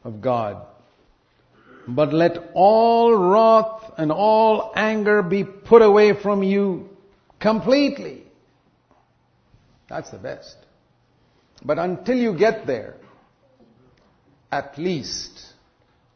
[0.03, 0.65] of God,
[1.87, 6.89] but let all wrath and all anger be put away from you
[7.39, 8.23] completely.
[9.89, 10.55] That's the best.
[11.63, 12.95] But until you get there,
[14.51, 15.53] at least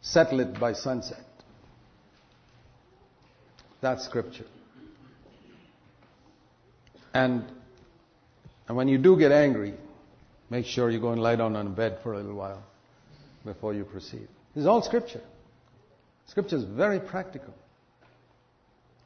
[0.02, 1.26] settle it by sunset.
[3.82, 4.46] That's scripture.
[7.14, 7.46] And,
[8.68, 9.76] and when you do get angry,
[10.50, 12.64] make sure you go and lie down on a bed for a little while
[13.46, 14.28] before you proceed.
[14.54, 15.22] This is all scripture.
[16.28, 17.54] Scripture is very practical.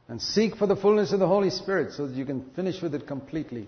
[0.08, 2.96] And seek for the fullness of the Holy Spirit so that you can finish with
[2.96, 3.68] it completely.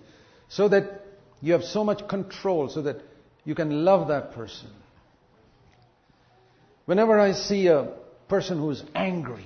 [0.50, 1.01] So that
[1.42, 3.02] you have so much control so that
[3.44, 4.70] you can love that person.
[6.86, 7.94] Whenever I see a
[8.28, 9.46] person who's angry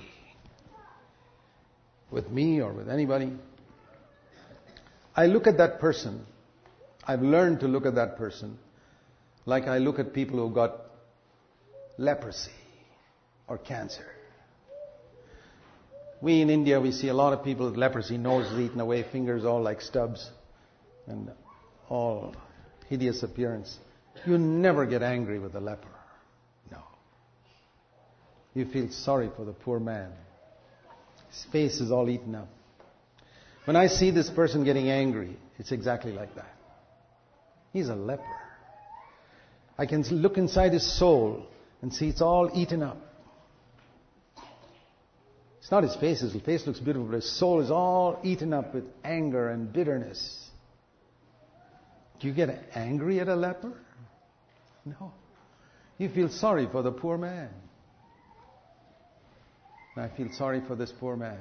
[2.10, 3.32] with me or with anybody,
[5.14, 6.26] I look at that person.
[7.06, 8.58] I've learned to look at that person
[9.46, 10.80] like I look at people who got
[11.96, 12.50] leprosy
[13.48, 14.06] or cancer.
[16.20, 19.44] We in India, we see a lot of people with leprosy, noses eaten away, fingers
[19.44, 20.28] all like stubs.
[21.06, 21.30] And
[21.88, 22.34] all
[22.88, 23.78] hideous appearance,
[24.24, 25.88] you never get angry with the leper.
[26.70, 26.78] No.
[28.54, 30.10] You feel sorry for the poor man.
[31.30, 32.48] His face is all eaten up.
[33.64, 36.54] When I see this person getting angry, it's exactly like that.
[37.72, 38.22] He's a leper.
[39.76, 41.46] I can look inside his soul
[41.82, 42.98] and see it's all eaten up.
[45.60, 46.20] It's not his face.
[46.20, 50.45] His face looks beautiful, but his soul is all eaten up with anger and bitterness.
[52.20, 53.72] Do you get angry at a leper?
[54.84, 55.12] No.
[55.98, 57.50] You feel sorry for the poor man.
[59.96, 61.38] I feel sorry for this poor man.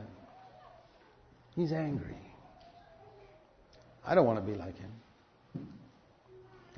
[1.56, 2.16] He's angry.
[4.06, 4.92] I don't want to be like him.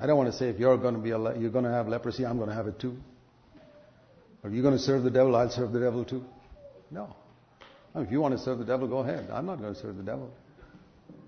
[0.00, 1.88] I don't want to say if you're going to be a, you're going to have
[1.88, 2.96] leprosy, I'm going to have it too.
[4.42, 6.24] Or you're going to serve the devil, I'll serve the devil too.
[6.90, 7.14] No.
[7.96, 9.28] If you want to serve the devil, go ahead.
[9.32, 10.32] I'm not going to serve the devil.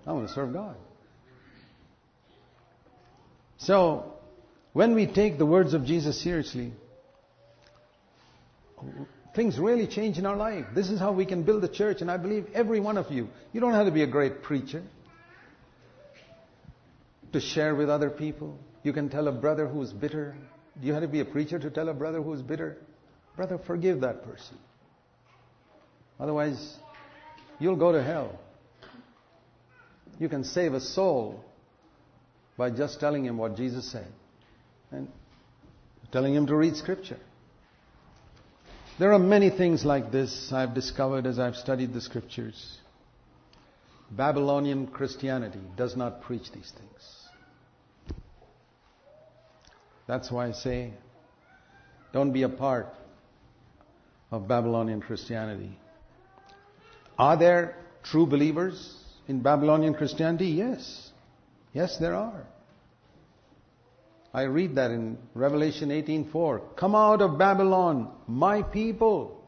[0.07, 0.75] I want to serve God.
[3.61, 4.13] So,
[4.73, 6.73] when we take the words of Jesus seriously,
[9.35, 10.65] things really change in our life.
[10.73, 13.29] This is how we can build a church, and I believe every one of you.
[13.53, 14.81] You don't have to be a great preacher
[17.33, 18.57] to share with other people.
[18.81, 20.35] You can tell a brother who's bitter.
[20.79, 22.77] Do you have to be a preacher to tell a brother who's bitter?
[23.35, 24.57] Brother, forgive that person.
[26.19, 26.77] Otherwise,
[27.59, 28.39] you'll go to hell.
[30.17, 31.45] You can save a soul
[32.61, 34.05] by just telling him what Jesus said
[34.91, 35.07] and
[36.11, 37.17] telling him to read scripture.
[38.99, 42.77] There are many things like this I've discovered as I've studied the scriptures.
[44.11, 48.19] Babylonian Christianity does not preach these things.
[50.05, 50.93] That's why I say,
[52.13, 52.89] don't be a part
[54.29, 55.79] of Babylonian Christianity.
[57.17, 60.49] Are there true believers in Babylonian Christianity?
[60.49, 61.09] Yes.
[61.73, 62.45] Yes, there are.
[64.33, 66.61] I read that in Revelation 18:4.
[66.75, 69.43] Come out of Babylon, my people.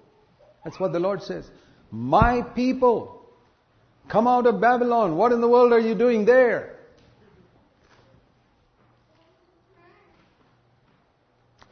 [0.63, 1.49] That's what the Lord says.
[1.91, 3.21] My people.
[4.09, 5.15] Come out of Babylon.
[5.15, 6.75] What in the world are you doing there?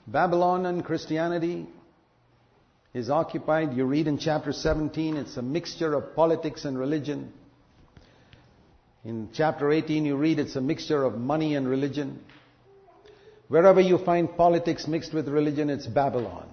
[0.08, 1.68] Babylon and Christianity
[2.94, 3.74] is occupied.
[3.74, 7.32] You read in chapter 17, it's a mixture of politics and religion.
[9.04, 12.20] In chapter 18, you read it's a mixture of money and religion.
[13.52, 16.48] Wherever you find politics mixed with religion, it's Babylon.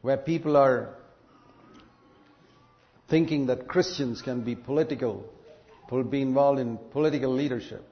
[0.00, 0.94] Where people are
[3.10, 5.28] thinking that Christians can be political,
[6.08, 7.86] be involved in political leadership.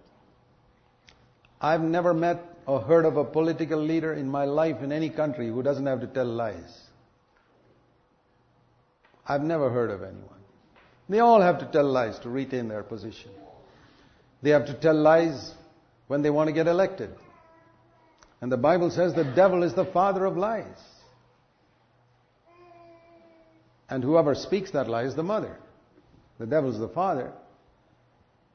[1.60, 5.48] I've never met or heard of a political leader in my life in any country
[5.48, 6.80] who doesn't have to tell lies.
[9.28, 10.40] I've never heard of anyone.
[11.10, 13.32] They all have to tell lies to retain their position.
[14.42, 15.52] They have to tell lies
[16.06, 17.10] when they want to get elected.
[18.40, 20.78] And the Bible says the devil is the father of lies.
[23.88, 25.56] And whoever speaks that lie is the mother.
[26.38, 27.32] The devil is the father.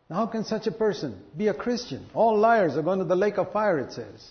[0.10, 2.06] Now, how can such a person be a Christian?
[2.14, 4.30] All liars are going to the lake of fire, it says.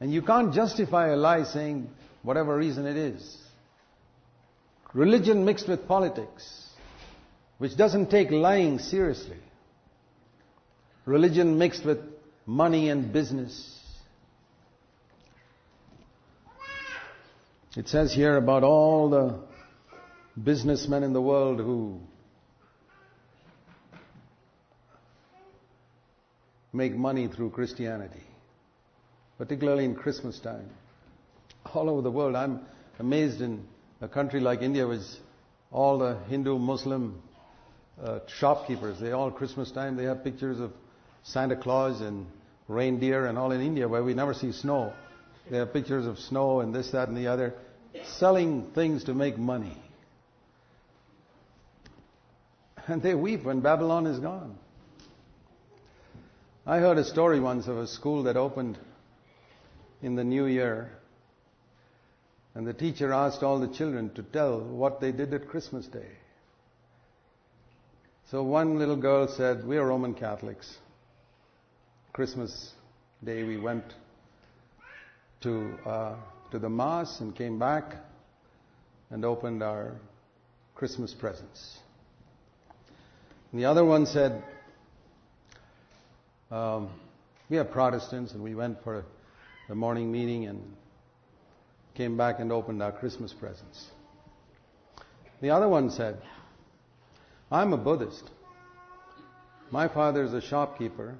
[0.00, 1.90] And you can't justify a lie saying
[2.22, 3.36] whatever reason it is.
[4.92, 6.63] Religion mixed with politics,
[7.58, 9.36] which doesn't take lying seriously.
[11.04, 11.98] Religion mixed with
[12.46, 13.80] money and business.
[17.76, 19.40] It says here about all the
[20.42, 22.00] businessmen in the world who
[26.72, 28.22] make money through Christianity,
[29.38, 30.70] particularly in Christmas time.
[31.72, 32.60] All over the world, I'm
[32.98, 33.66] amazed in
[34.00, 35.02] a country like India, which
[35.70, 37.22] all the Hindu, Muslim
[38.02, 40.72] uh, shopkeepers, they all Christmas time, they have pictures of
[41.22, 42.26] Santa Claus and
[42.68, 44.92] reindeer and all in India where we never see snow.
[45.50, 47.54] They have pictures of snow and this, that, and the other,
[48.18, 49.76] selling things to make money.
[52.86, 54.58] And they weep when Babylon is gone.
[56.66, 58.78] I heard a story once of a school that opened
[60.02, 60.90] in the new year.
[62.54, 66.10] And the teacher asked all the children to tell what they did at Christmas Day.
[68.30, 70.78] So one little girl said, We are Roman Catholics.
[72.14, 72.72] Christmas
[73.22, 73.84] Day we went
[75.42, 76.14] to, uh,
[76.50, 77.96] to the Mass and came back
[79.10, 79.92] and opened our
[80.74, 81.78] Christmas presents.
[83.52, 84.42] And the other one said,
[86.50, 86.88] um,
[87.50, 89.04] we are Protestants, and we went for
[89.68, 90.62] the morning meeting and
[91.94, 93.86] came back and opened our Christmas presents.
[95.40, 96.22] The other one said,
[97.50, 98.30] I'm a Buddhist.
[99.70, 101.16] My father is a shopkeeper,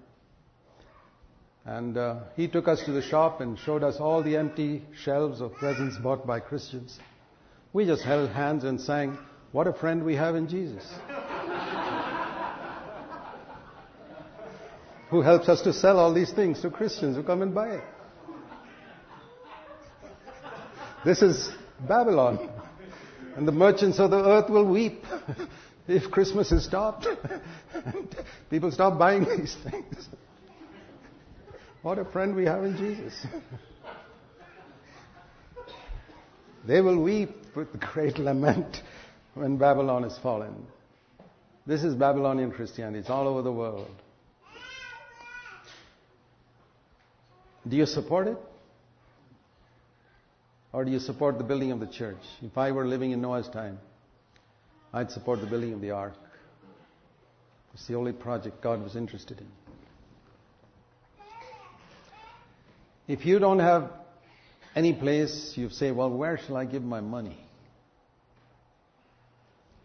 [1.65, 5.41] and uh, he took us to the shop and showed us all the empty shelves
[5.41, 6.99] of presents bought by Christians.
[7.73, 9.19] We just held hands and sang,
[9.53, 10.85] What a friend we have in Jesus.
[15.11, 17.85] who helps us to sell all these things to Christians who come and buy it.
[21.05, 21.51] This is
[21.87, 22.51] Babylon.
[23.37, 25.05] And the merchants of the earth will weep
[25.87, 27.07] if Christmas is stopped.
[28.51, 30.09] People stop buying these things.
[31.83, 33.27] What a friend we have in Jesus.
[36.67, 38.81] They will weep with great lament
[39.35, 40.67] when Babylon is fallen.
[41.67, 43.01] This is Babylonian Christianity.
[43.01, 43.91] It's all over the world.
[47.67, 48.39] Do you support it?
[50.73, 52.19] Or do you support the building of the church?
[52.43, 53.79] If I were living in Noah's time,
[54.95, 56.15] I'd support the building of the ark.
[57.75, 59.49] It's the only project God was interested in.
[63.09, 63.91] If you don't have
[64.77, 67.37] any place, you say, well, where shall I give my money?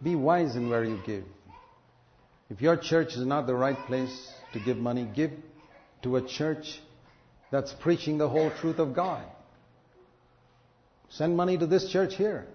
[0.01, 1.25] Be wise in where you give.
[2.51, 5.31] If your church is not the right place to give money, give
[6.03, 6.79] to a church
[7.49, 9.23] that's preaching the whole truth of God.
[11.09, 12.45] Send money to this church here.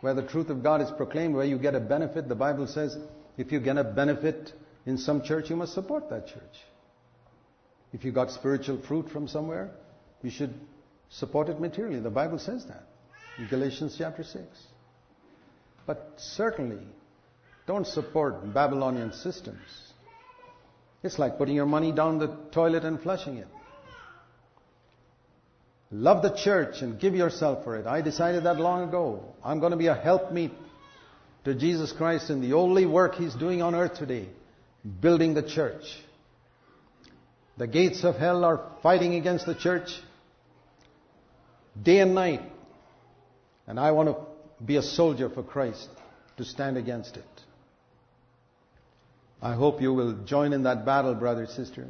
[0.00, 2.96] Where the truth of God is proclaimed, where you get a benefit, the Bible says
[3.36, 4.52] if you get a benefit
[4.86, 6.64] in some church, you must support that church.
[7.92, 9.70] If you got spiritual fruit from somewhere,
[10.22, 10.54] you should
[11.08, 12.00] support it materially.
[12.00, 12.84] The Bible says that
[13.38, 14.44] in Galatians chapter 6.
[15.86, 16.86] But certainly,
[17.66, 19.92] don't support Babylonian systems.
[21.02, 23.48] It's like putting your money down the toilet and flushing it.
[25.90, 27.86] Love the church and give yourself for it.
[27.86, 29.24] I decided that long ago.
[29.44, 30.52] I'm going to be a helpmeet
[31.44, 34.28] to Jesus Christ in the only work He's doing on earth today,
[35.00, 35.84] building the church.
[37.56, 39.90] The gates of hell are fighting against the church
[41.80, 42.42] day and night.
[43.66, 45.88] And I want to be a soldier for Christ
[46.36, 47.24] to stand against it.
[49.42, 51.88] I hope you will join in that battle, brother, sister,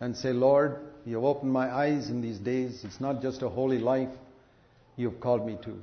[0.00, 2.84] and say, Lord, you have opened my eyes in these days.
[2.84, 4.08] It's not just a holy life
[4.96, 5.82] you have called me to.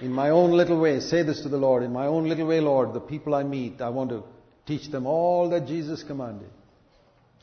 [0.00, 2.60] In my own little way, say this to the Lord, in my own little way,
[2.60, 4.24] Lord, the people I meet, I want to
[4.66, 6.50] teach them all that Jesus commanded.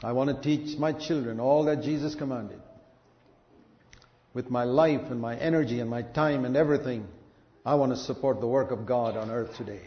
[0.03, 2.59] I want to teach my children all that Jesus commanded.
[4.33, 7.07] With my life and my energy and my time and everything,
[7.63, 9.83] I want to support the work of God on earth today.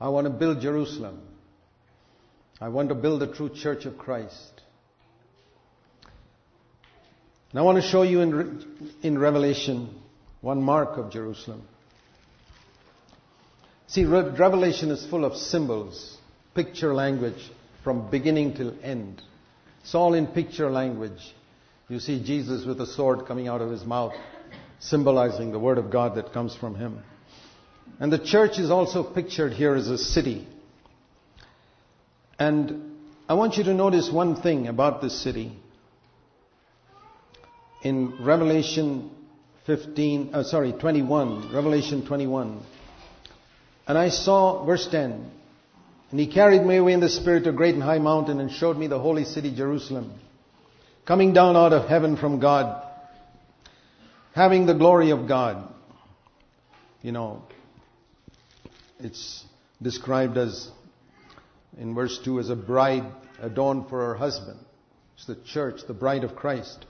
[0.00, 1.20] I want to build Jerusalem.
[2.60, 4.61] I want to build the true church of Christ.
[7.52, 9.94] And I want to show you in, in Revelation
[10.40, 11.62] one mark of Jerusalem.
[13.86, 16.16] See, Revelation is full of symbols,
[16.54, 17.50] picture language
[17.84, 19.20] from beginning till end.
[19.82, 21.34] It's all in picture language.
[21.88, 24.14] You see Jesus with a sword coming out of his mouth,
[24.78, 27.00] symbolizing the word of God that comes from him.
[28.00, 30.48] And the church is also pictured here as a city.
[32.38, 32.96] And
[33.28, 35.58] I want you to notice one thing about this city.
[37.82, 39.10] In Revelation
[39.66, 42.62] 15, uh, sorry, 21, Revelation 21.
[43.88, 45.30] And I saw, verse 10,
[46.10, 48.52] and he carried me away in the spirit to a great and high mountain and
[48.52, 50.12] showed me the holy city Jerusalem,
[51.06, 52.86] coming down out of heaven from God,
[54.32, 55.72] having the glory of God.
[57.00, 57.42] You know,
[59.00, 59.44] it's
[59.80, 60.70] described as,
[61.76, 63.04] in verse 2, as a bride
[63.40, 64.60] adorned for her husband.
[65.16, 66.86] It's the church, the bride of Christ.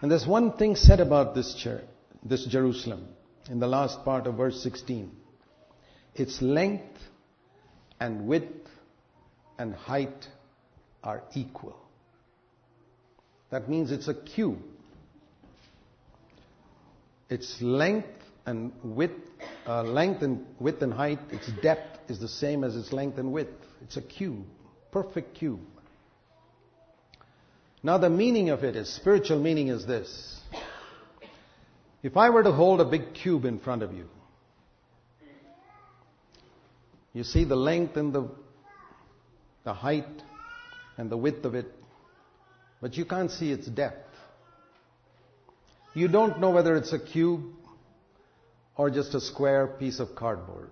[0.00, 1.84] And there's one thing said about this church,
[2.22, 3.06] this Jerusalem,
[3.50, 5.10] in the last part of verse 16.
[6.14, 6.98] Its length
[8.00, 8.68] and width
[9.58, 10.28] and height
[11.04, 11.76] are equal.
[13.50, 14.58] That means it's a cube.
[17.28, 18.08] Its length
[18.46, 19.20] and width,
[19.66, 23.32] uh, length and width and height, its depth is the same as its length and
[23.32, 23.52] width.
[23.82, 24.44] It's a cube,
[24.90, 25.60] perfect cube.
[27.82, 30.40] Now the meaning of it is, spiritual meaning is this.
[32.02, 34.06] If I were to hold a big cube in front of you,
[37.12, 38.28] you see the length and the,
[39.64, 40.22] the height
[40.96, 41.66] and the width of it,
[42.80, 44.08] but you can't see its depth.
[45.94, 47.42] You don't know whether it's a cube
[48.76, 50.70] or just a square piece of cardboard.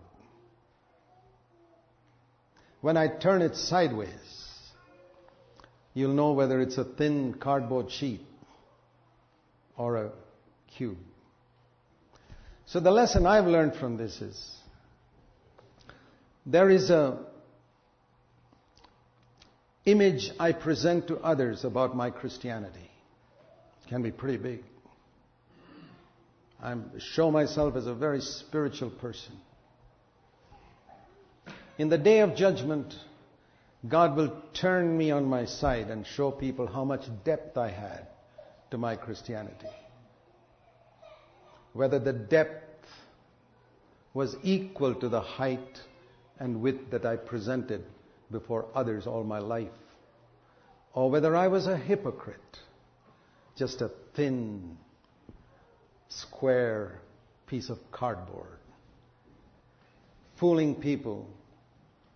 [2.80, 4.37] When I turn it sideways,
[5.98, 8.24] you'll know whether it's a thin cardboard sheet
[9.76, 10.10] or a
[10.76, 10.98] cube.
[12.66, 14.56] So the lesson I've learned from this is
[16.46, 17.18] there is a
[19.86, 22.90] image I present to others about my Christianity.
[23.82, 24.62] It can be pretty big.
[26.62, 29.32] I show myself as a very spiritual person.
[31.78, 32.94] In the day of judgment,
[33.86, 38.08] God will turn me on my side and show people how much depth I had
[38.70, 39.68] to my Christianity.
[41.74, 42.88] Whether the depth
[44.14, 45.80] was equal to the height
[46.40, 47.84] and width that I presented
[48.32, 49.68] before others all my life.
[50.92, 52.58] Or whether I was a hypocrite,
[53.56, 54.76] just a thin,
[56.08, 57.00] square
[57.46, 58.58] piece of cardboard,
[60.36, 61.28] fooling people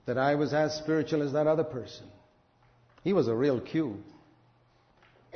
[0.06, 2.06] that I was as spiritual as that other person.
[3.04, 4.02] He was a real cube.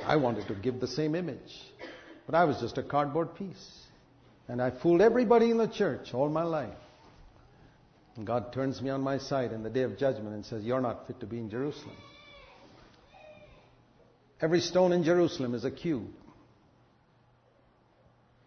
[0.05, 1.55] I wanted to give the same image,
[2.27, 3.83] but I was just a cardboard piece.
[4.49, 6.79] And I fooled everybody in the church all my life.
[8.17, 10.81] And God turns me on my side in the day of judgment and says, You're
[10.81, 11.97] not fit to be in Jerusalem.
[14.41, 16.09] Every stone in Jerusalem is a cube.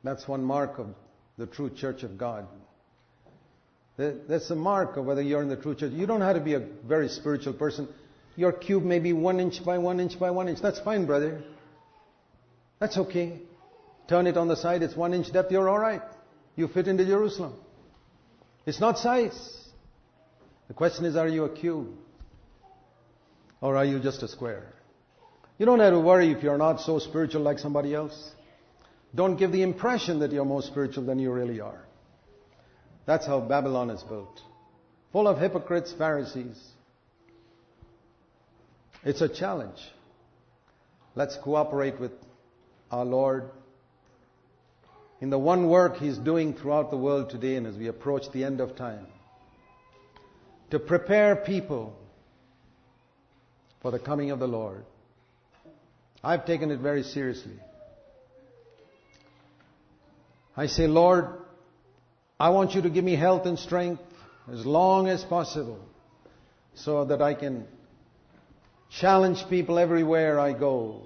[0.03, 0.87] That's one mark of
[1.37, 2.47] the true church of God.
[3.99, 5.91] That's the mark of whether you're in the true church.
[5.91, 7.89] You don't have to be a very spiritual person.
[8.37, 10.61] Your cube may be one inch by one inch by one inch.
[10.61, 11.43] That's fine, brother.
[12.79, 13.41] That's okay.
[14.07, 16.01] Turn it on the side, it's one inch depth, you're alright.
[16.55, 17.53] You fit into Jerusalem.
[18.65, 19.67] It's not size.
[20.69, 21.89] The question is, are you a cube?
[23.59, 24.63] Or are you just a square?
[25.57, 28.31] You don't have to worry if you're not so spiritual like somebody else.
[29.13, 31.83] Don't give the impression that you're more spiritual than you really are.
[33.09, 34.39] That's how Babylon is built.
[35.13, 36.63] Full of hypocrites, Pharisees.
[39.03, 39.79] It's a challenge.
[41.15, 42.11] Let's cooperate with
[42.91, 43.49] our Lord
[45.21, 48.43] in the one work He's doing throughout the world today and as we approach the
[48.43, 49.07] end of time.
[50.69, 51.97] To prepare people
[53.81, 54.85] for the coming of the Lord.
[56.23, 57.57] I've taken it very seriously.
[60.55, 61.48] I say, Lord,
[62.39, 64.01] I want you to give me health and strength
[64.51, 65.79] as long as possible
[66.73, 67.65] so that I can
[68.89, 71.01] challenge people everywhere I go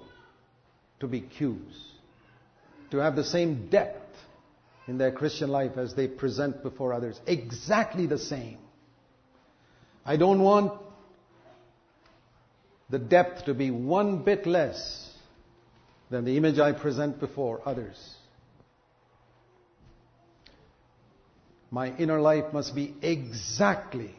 [1.00, 1.76] to be cubes,
[2.92, 4.16] to have the same depth
[4.86, 7.20] in their Christian life as they present before others.
[7.26, 8.58] Exactly the same.
[10.06, 10.72] I don't want
[12.90, 15.10] the depth to be one bit less
[16.10, 17.98] than the image I present before others.
[21.74, 24.14] My inner life must be exactly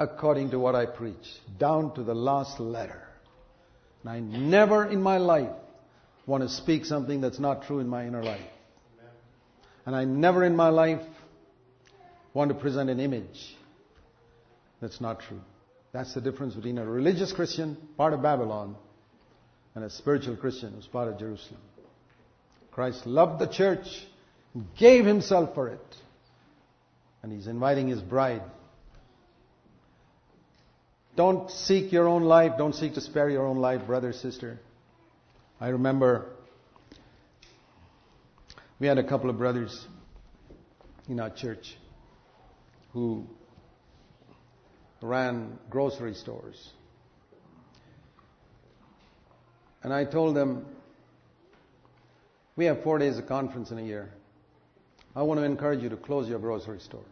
[0.00, 3.00] according to what I preach, down to the last letter.
[4.02, 5.54] And I never in my life
[6.26, 8.40] want to speak something that's not true in my inner life.
[9.86, 11.02] And I never in my life
[12.34, 13.56] want to present an image
[14.80, 15.40] that's not true.
[15.92, 18.74] That's the difference between a religious Christian, part of Babylon,
[19.76, 21.60] and a spiritual Christian who's part of Jerusalem.
[22.72, 23.86] Christ loved the church,
[24.76, 25.96] gave himself for it,
[27.22, 28.42] and he's inviting his bride.
[31.14, 32.52] Don't seek your own life.
[32.56, 34.58] Don't seek to spare your own life, brother, sister.
[35.60, 36.30] I remember
[38.80, 39.86] we had a couple of brothers
[41.08, 41.76] in our church
[42.92, 43.26] who
[45.00, 46.70] ran grocery stores.
[49.82, 50.64] And I told them,
[52.56, 54.10] we have four days of conference in a year.
[55.14, 57.04] I want to encourage you to close your grocery store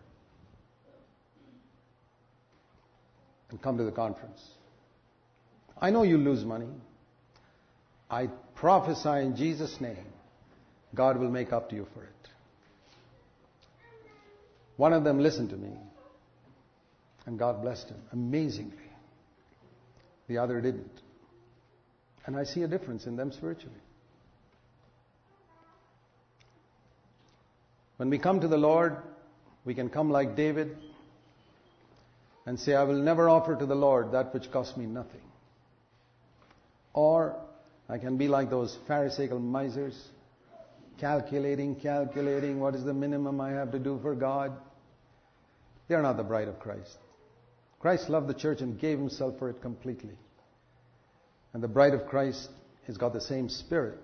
[3.51, 4.41] and come to the conference.
[5.81, 6.69] I know you lose money.
[8.11, 10.07] I prophesy in Jesus' name
[10.95, 12.11] God will make up to you for it.
[14.77, 15.73] One of them listened to me,
[17.27, 18.77] and God blessed him amazingly.
[20.27, 21.03] The other didn't.
[22.27, 23.77] And I see a difference in them spiritually.
[28.01, 28.97] When we come to the Lord,
[29.67, 30.75] we can come like David
[32.47, 35.21] and say, I will never offer to the Lord that which costs me nothing.
[36.95, 37.37] Or
[37.91, 40.03] I can be like those Pharisaical misers
[40.99, 44.53] calculating, calculating what is the minimum I have to do for God.
[45.87, 46.97] They're not the bride of Christ.
[47.81, 50.17] Christ loved the church and gave himself for it completely.
[51.53, 52.49] And the bride of Christ
[52.87, 53.99] has got the same spirit.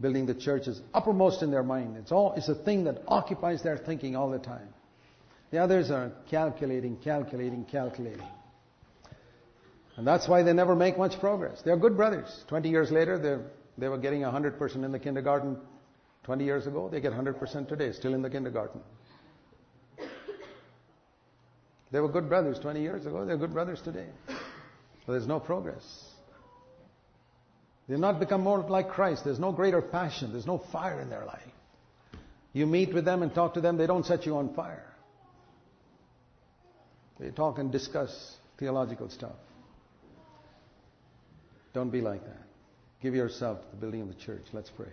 [0.00, 1.96] Building the church is uppermost in their mind.
[1.96, 4.68] It's all it's a thing that occupies their thinking all the time.
[5.50, 8.26] The others are calculating, calculating, calculating.
[9.96, 11.62] And that's why they never make much progress.
[11.64, 12.44] They're good brothers.
[12.48, 13.42] Twenty years later,
[13.78, 15.58] they were getting 100% in the kindergarten
[16.24, 16.88] 20 years ago.
[16.88, 18.80] They get 100% today, still in the kindergarten.
[21.92, 23.24] They were good brothers 20 years ago.
[23.24, 24.08] They're good brothers today.
[24.26, 26.13] But there's no progress.
[27.88, 29.24] They've not become more like Christ.
[29.24, 30.32] There's no greater passion.
[30.32, 31.42] There's no fire in their life.
[32.52, 34.86] You meet with them and talk to them, they don't set you on fire.
[37.18, 39.36] They talk and discuss theological stuff.
[41.72, 42.42] Don't be like that.
[43.02, 44.44] Give yourself to the building of the church.
[44.52, 44.86] Let's pray.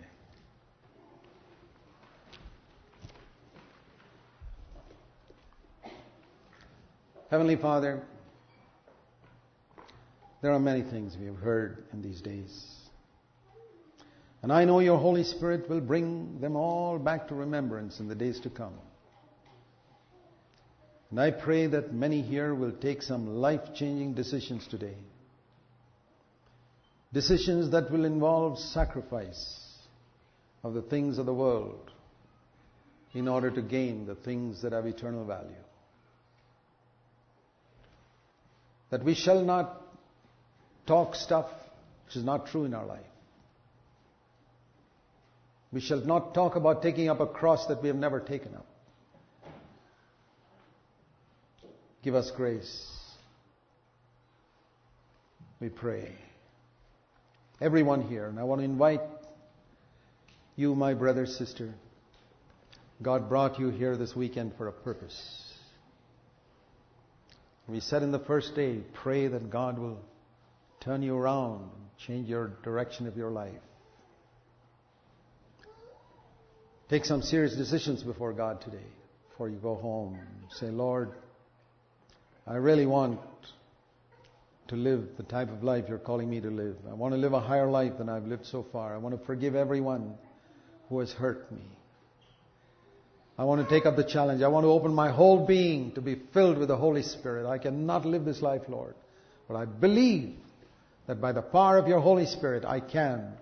[7.30, 8.02] Heavenly Father,
[10.42, 12.81] there are many things we have heard in these days.
[14.42, 18.14] And I know your Holy Spirit will bring them all back to remembrance in the
[18.14, 18.74] days to come.
[21.10, 24.96] And I pray that many here will take some life changing decisions today.
[27.12, 29.60] Decisions that will involve sacrifice
[30.64, 31.90] of the things of the world
[33.12, 35.50] in order to gain the things that have eternal value.
[38.90, 39.82] That we shall not
[40.86, 41.46] talk stuff
[42.06, 43.11] which is not true in our life.
[45.72, 48.66] We shall not talk about taking up a cross that we have never taken up.
[52.02, 52.90] Give us grace.
[55.60, 56.12] We pray.
[57.60, 59.00] Everyone here, and I want to invite
[60.56, 61.72] you, my brother, sister.
[63.00, 65.42] God brought you here this weekend for a purpose.
[67.68, 70.00] We said in the first day, pray that God will
[70.80, 73.52] turn you around, and change your direction of your life.
[76.92, 78.84] Take some serious decisions before God today,
[79.30, 80.20] before you go home.
[80.50, 81.12] Say, Lord,
[82.46, 83.18] I really want
[84.68, 86.76] to live the type of life you're calling me to live.
[86.86, 88.94] I want to live a higher life than I've lived so far.
[88.94, 90.18] I want to forgive everyone
[90.90, 91.64] who has hurt me.
[93.38, 94.42] I want to take up the challenge.
[94.42, 97.48] I want to open my whole being to be filled with the Holy Spirit.
[97.48, 98.96] I cannot live this life, Lord.
[99.48, 100.34] But I believe
[101.06, 103.32] that by the power of your Holy Spirit, I can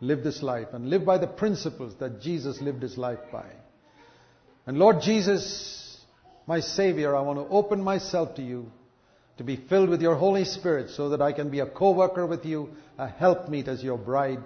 [0.00, 3.46] live this life and live by the principles that Jesus lived his life by.
[4.66, 5.98] And Lord Jesus,
[6.46, 8.70] my Savior, I want to open myself to you
[9.38, 12.44] to be filled with your Holy Spirit so that I can be a co-worker with
[12.44, 14.40] you, a helpmeet as your bride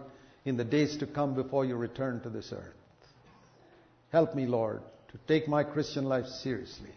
[0.45, 2.75] in the days to come before you return to this earth.
[4.13, 6.93] Help me, Lord, to take my Christian life seriously.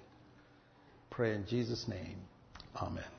[1.09, 2.17] Pray in Jesus' name.
[2.79, 3.16] Amen.